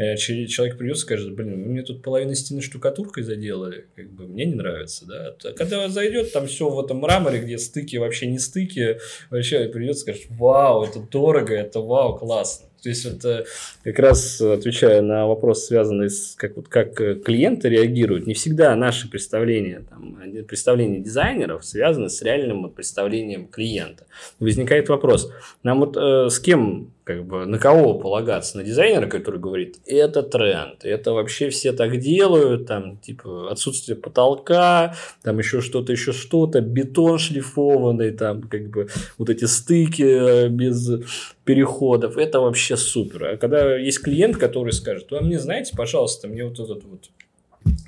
Э, 0.01 0.17
человек 0.17 0.79
придет 0.79 0.97
и 0.97 1.01
скажет, 1.01 1.35
блин, 1.35 1.63
вы 1.63 1.69
мне 1.69 1.83
тут 1.83 2.03
половину 2.03 2.35
стены 2.35 2.63
штукатуркой 2.63 3.23
заделали, 3.23 3.87
как 3.95 4.11
бы 4.11 4.27
мне 4.27 4.47
не 4.47 4.55
нравится, 4.55 5.05
да. 5.05 5.53
Когда 5.53 5.89
зайдет, 5.91 6.33
там 6.33 6.47
все 6.47 6.71
в 6.71 6.81
этом 6.83 6.99
мраморе, 6.99 7.41
где 7.41 7.59
стыки 7.59 7.97
вообще 7.97 8.27
не 8.27 8.39
стыки, 8.39 8.99
вообще 9.29 9.69
придет 9.69 9.97
и 9.97 9.99
скажет, 9.99 10.23
вау, 10.31 10.85
это 10.85 11.01
дорого, 11.01 11.55
это 11.55 11.81
вау, 11.81 12.17
классно. 12.17 12.70
То 12.83 12.89
есть, 12.89 13.05
это 13.05 13.45
как 13.85 13.99
раз 13.99 14.41
отвечая 14.41 15.03
на 15.03 15.27
вопрос, 15.27 15.67
связанный 15.67 16.11
с 16.11 16.35
как, 16.37 16.57
вот, 16.57 16.69
как 16.69 16.95
клиенты 16.95 17.69
реагируют, 17.69 18.27
не 18.27 18.35
всегда 18.35 18.75
наши 18.77 19.11
представления, 19.11 19.85
там, 19.89 20.19
представления 20.47 21.01
дизайнеров 21.01 21.65
связаны 21.65 22.09
с 22.09 22.23
реальным 22.23 22.71
представлением 22.71 23.49
клиента. 23.49 24.07
Возникает 24.39 24.89
вопрос, 24.89 25.33
нам 25.63 25.81
вот 25.81 25.97
э, 25.97 26.29
с 26.31 26.39
кем 26.39 26.93
как 27.05 27.25
бы 27.27 27.47
на 27.47 27.59
кого 27.59 27.95
полагаться? 27.95 28.57
На 28.57 28.65
дизайнера, 28.65 29.07
который 29.07 29.41
говорит, 29.41 29.79
это 29.87 30.23
тренд, 30.23 30.85
это 30.85 31.13
вообще 31.13 31.51
все 31.51 31.73
так 31.73 31.99
делают, 31.99 32.67
там, 32.67 32.99
типа, 32.99 33.51
отсутствие 33.51 33.97
потолка, 33.97 34.95
там 35.23 35.39
еще 35.39 35.61
что-то, 35.61 35.93
еще 35.93 36.13
что-то, 36.13 36.61
бетон 36.61 37.19
шлифованный, 37.19 38.13
там, 38.13 38.43
как 38.43 38.71
бы, 38.71 38.89
вот 39.19 39.31
эти 39.31 39.45
стыки 39.45 40.03
э, 40.03 40.49
без 40.49 40.91
переходов, 41.45 42.17
это 42.17 42.41
вообще 42.41 42.77
супер. 42.77 43.25
А 43.25 43.37
когда 43.37 43.77
есть 43.77 44.03
клиент, 44.03 44.37
который 44.37 44.73
скажет, 44.73 45.13
а 45.13 45.21
мне, 45.21 45.39
знаете, 45.39 45.75
пожалуйста, 45.77 46.29
мне 46.29 46.45
вот 46.45 46.61
этот 46.61 46.85
вот 46.85 47.11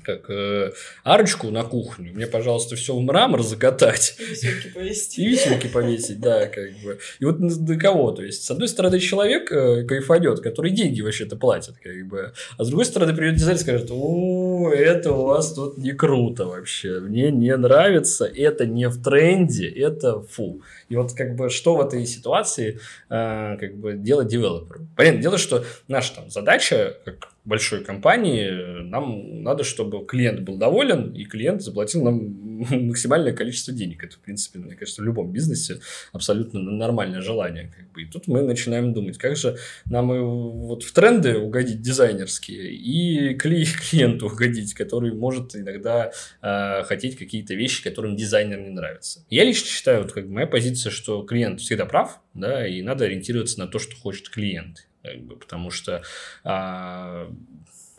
как 0.03 0.29
э, 0.29 0.71
арочку 1.03 1.49
на 1.49 1.63
кухню, 1.63 2.13
мне, 2.13 2.27
пожалуйста, 2.27 2.75
все 2.75 2.95
в 2.95 3.01
мрамор 3.01 3.41
закатать. 3.41 4.15
И 4.19 4.23
висюльки 4.23 4.69
повесить. 4.69 5.17
И 5.17 5.27
висюльки 5.27 5.67
повесить, 5.67 6.19
да, 6.19 6.47
как 6.47 6.71
бы. 6.83 6.99
И 7.19 7.25
вот 7.25 7.39
до 7.39 7.75
кого? 7.75 8.11
То 8.11 8.23
есть, 8.23 8.43
с 8.43 8.51
одной 8.51 8.67
стороны, 8.67 8.99
человек 8.99 9.51
э, 9.51 9.83
кайфанет, 9.85 10.41
который 10.41 10.71
деньги 10.71 11.01
вообще-то 11.01 11.35
платит, 11.35 11.75
как 11.81 12.07
бы. 12.07 12.33
А 12.57 12.63
с 12.63 12.67
другой 12.67 12.85
стороны, 12.85 13.15
придет 13.15 13.35
дизайнер 13.35 13.59
и 13.59 13.63
скажет, 13.63 13.87
о, 13.91 14.71
это 14.71 15.11
у 15.13 15.25
вас 15.25 15.53
тут 15.53 15.77
не 15.77 15.91
круто 15.91 16.45
вообще, 16.45 16.99
мне 16.99 17.31
не 17.31 17.55
нравится, 17.55 18.25
это 18.25 18.65
не 18.65 18.89
в 18.89 19.01
тренде, 19.01 19.69
это 19.69 20.21
фу. 20.21 20.61
И 20.89 20.95
вот 20.95 21.13
как 21.13 21.35
бы 21.35 21.49
что 21.49 21.75
в 21.75 21.81
этой 21.81 22.05
ситуации 22.05 22.79
э, 23.09 23.57
как 23.59 23.75
бы 23.75 23.93
делать 23.93 24.27
девелоперу? 24.27 24.87
Понятное 24.95 25.21
дело, 25.21 25.37
что 25.37 25.63
наша 25.87 26.15
там 26.15 26.29
задача, 26.29 26.97
как 27.05 27.32
большой 27.45 27.83
компании, 27.83 28.83
нам 28.83 29.43
надо, 29.43 29.63
чтобы 29.63 30.05
клиент 30.05 30.41
был 30.41 30.57
доволен, 30.57 31.11
и 31.11 31.25
клиент 31.25 31.61
заплатил 31.61 32.03
нам 32.03 32.19
максимальное 32.69 33.33
количество 33.33 33.73
денег. 33.73 34.03
Это, 34.03 34.15
в 34.15 34.19
принципе, 34.19 34.59
мне 34.59 34.75
кажется, 34.75 35.01
в 35.01 35.05
любом 35.05 35.31
бизнесе 35.31 35.79
абсолютно 36.13 36.61
нормальное 36.61 37.21
желание. 37.21 37.73
Как 37.75 37.91
бы. 37.91 38.03
И 38.03 38.05
тут 38.05 38.27
мы 38.27 38.43
начинаем 38.43 38.93
думать, 38.93 39.17
как 39.17 39.35
же 39.35 39.57
нам 39.85 40.13
и 40.13 40.19
вот 40.19 40.83
в 40.83 40.93
тренды 40.93 41.37
угодить 41.37 41.81
дизайнерские, 41.81 42.73
и 42.73 43.33
клиенту 43.35 44.27
угодить, 44.27 44.73
который 44.73 45.13
может 45.13 45.55
иногда 45.55 46.11
э, 46.41 46.83
хотеть 46.83 47.17
какие-то 47.17 47.55
вещи, 47.55 47.83
которым 47.83 48.15
дизайнер 48.15 48.59
не 48.59 48.69
нравится. 48.69 49.25
Я 49.29 49.43
лично 49.43 49.67
считаю, 49.67 50.03
вот 50.03 50.13
как 50.13 50.27
бы 50.27 50.33
моя 50.33 50.47
позиция, 50.47 50.91
что 50.91 51.23
клиент 51.23 51.59
всегда 51.59 51.85
прав, 51.85 52.21
да, 52.33 52.65
и 52.65 52.81
надо 52.81 53.05
ориентироваться 53.05 53.59
на 53.59 53.67
то, 53.67 53.79
что 53.79 53.95
хочет 53.95 54.29
клиент 54.29 54.87
как 55.03 55.21
бы, 55.21 55.35
потому 55.35 55.69
что 55.69 56.01
а, 56.43 57.29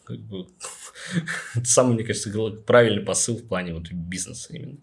как 0.04 0.18
бы, 0.20 0.46
самый, 1.64 1.94
мне 1.94 2.04
кажется, 2.04 2.30
правильный 2.66 3.04
посыл 3.04 3.36
в 3.36 3.46
плане 3.46 3.74
вот 3.74 3.90
бизнеса 3.92 4.52
именно. 4.52 4.78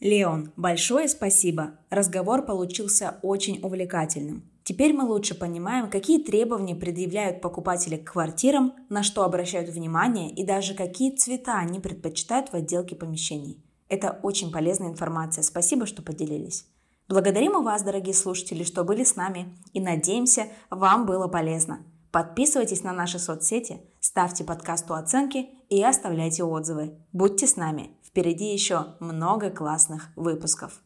Леон, 0.00 0.52
большое 0.56 1.08
спасибо. 1.08 1.72
Разговор 1.90 2.44
получился 2.44 3.16
очень 3.22 3.58
увлекательным. 3.62 4.44
Теперь 4.62 4.92
мы 4.92 5.04
лучше 5.04 5.34
понимаем, 5.34 5.90
какие 5.90 6.22
требования 6.22 6.76
предъявляют 6.76 7.40
покупатели 7.40 7.96
к 7.96 8.12
квартирам, 8.12 8.74
на 8.90 9.02
что 9.02 9.24
обращают 9.24 9.70
внимание 9.70 10.30
и 10.30 10.44
даже 10.44 10.74
какие 10.74 11.16
цвета 11.16 11.58
они 11.58 11.80
предпочитают 11.80 12.50
в 12.50 12.54
отделке 12.54 12.94
помещений. 12.94 13.58
Это 13.88 14.20
очень 14.22 14.52
полезная 14.52 14.90
информация. 14.90 15.42
Спасибо, 15.42 15.86
что 15.86 16.02
поделились. 16.02 16.66
Благодарим 17.08 17.58
и 17.58 17.64
вас, 17.64 17.82
дорогие 17.82 18.14
слушатели, 18.14 18.64
что 18.64 18.84
были 18.84 19.02
с 19.02 19.16
нами 19.16 19.56
и 19.72 19.80
надеемся, 19.80 20.48
вам 20.68 21.06
было 21.06 21.26
полезно. 21.26 21.86
Подписывайтесь 22.10 22.82
на 22.82 22.92
наши 22.92 23.18
соцсети, 23.18 23.80
ставьте 23.98 24.44
подкасту 24.44 24.92
оценки 24.92 25.48
и 25.70 25.82
оставляйте 25.82 26.44
отзывы. 26.44 26.98
Будьте 27.14 27.46
с 27.46 27.56
нами, 27.56 27.92
впереди 28.04 28.52
еще 28.52 28.96
много 29.00 29.48
классных 29.48 30.10
выпусков. 30.16 30.82